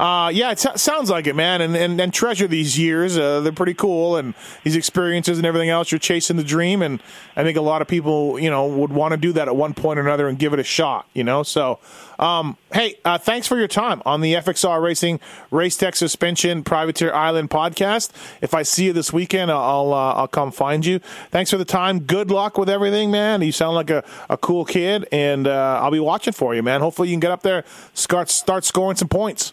Uh, 0.00 0.30
yeah, 0.30 0.50
it 0.50 0.58
so- 0.58 0.76
sounds 0.76 1.10
like 1.10 1.26
it, 1.26 1.36
man. 1.36 1.60
And, 1.60 1.76
and 1.76 2.00
and 2.00 2.14
treasure 2.14 2.48
these 2.48 2.78
years. 2.78 3.18
Uh, 3.18 3.40
they're 3.40 3.52
pretty 3.52 3.74
cool, 3.74 4.16
and 4.16 4.32
these 4.64 4.74
experiences 4.74 5.36
and 5.36 5.46
everything 5.46 5.68
else. 5.68 5.92
You're 5.92 5.98
chasing 5.98 6.38
the 6.38 6.42
dream, 6.42 6.80
and 6.80 7.02
I 7.36 7.42
think 7.42 7.58
a 7.58 7.60
lot 7.60 7.82
of 7.82 7.88
people, 7.88 8.38
you 8.38 8.48
know, 8.48 8.66
would 8.66 8.92
want 8.92 9.12
to 9.12 9.18
do 9.18 9.34
that 9.34 9.46
at 9.46 9.54
one 9.54 9.74
point 9.74 9.98
or 9.98 10.02
another 10.02 10.26
and 10.26 10.38
give 10.38 10.54
it 10.54 10.58
a 10.58 10.64
shot. 10.64 11.06
You 11.12 11.22
know, 11.22 11.42
so 11.42 11.80
um, 12.18 12.56
hey, 12.72 12.94
uh, 13.04 13.18
thanks 13.18 13.46
for 13.46 13.58
your 13.58 13.68
time 13.68 14.00
on 14.06 14.22
the 14.22 14.32
FXR 14.32 14.82
Racing 14.82 15.20
Race 15.50 15.76
Tech 15.76 15.94
Suspension 15.94 16.64
Privateer 16.64 17.12
Island 17.12 17.50
podcast. 17.50 18.10
If 18.40 18.54
I 18.54 18.62
see 18.62 18.86
you 18.86 18.94
this 18.94 19.12
weekend, 19.12 19.50
I'll 19.50 19.92
uh, 19.92 20.14
I'll 20.14 20.28
come 20.28 20.50
find 20.50 20.86
you. 20.86 21.00
Thanks 21.30 21.50
for 21.50 21.58
the 21.58 21.66
time. 21.66 22.00
Good 22.00 22.30
luck 22.30 22.56
with 22.56 22.70
everything, 22.70 23.10
man. 23.10 23.42
You 23.42 23.52
sound 23.52 23.74
like 23.74 23.90
a, 23.90 24.02
a 24.30 24.38
cool 24.38 24.64
kid, 24.64 25.06
and 25.12 25.46
uh, 25.46 25.80
I'll 25.82 25.90
be 25.90 26.00
watching 26.00 26.32
for 26.32 26.54
you, 26.54 26.62
man. 26.62 26.80
Hopefully, 26.80 27.08
you 27.08 27.12
can 27.12 27.20
get 27.20 27.32
up 27.32 27.42
there, 27.42 27.64
start 27.92 28.30
start 28.30 28.64
scoring 28.64 28.96
some 28.96 29.08
points. 29.08 29.52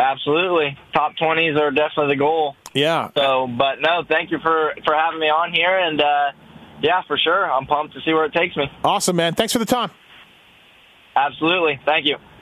Absolutely, 0.00 0.78
top 0.94 1.12
twenties 1.18 1.56
are 1.58 1.70
definitely 1.70 2.14
the 2.14 2.18
goal. 2.18 2.56
Yeah. 2.72 3.10
So, 3.14 3.46
but 3.46 3.80
no, 3.80 4.02
thank 4.08 4.30
you 4.30 4.38
for 4.42 4.72
for 4.84 4.94
having 4.94 5.20
me 5.20 5.26
on 5.26 5.52
here, 5.52 5.78
and 5.78 6.00
uh, 6.00 6.32
yeah, 6.80 7.02
for 7.06 7.18
sure, 7.18 7.50
I'm 7.52 7.66
pumped 7.66 7.92
to 7.94 8.00
see 8.00 8.14
where 8.14 8.24
it 8.24 8.32
takes 8.32 8.56
me. 8.56 8.64
Awesome, 8.82 9.16
man. 9.16 9.34
Thanks 9.34 9.52
for 9.52 9.58
the 9.58 9.66
time. 9.66 9.90
Absolutely, 11.14 11.80
thank 11.84 12.06
you. 12.06 12.16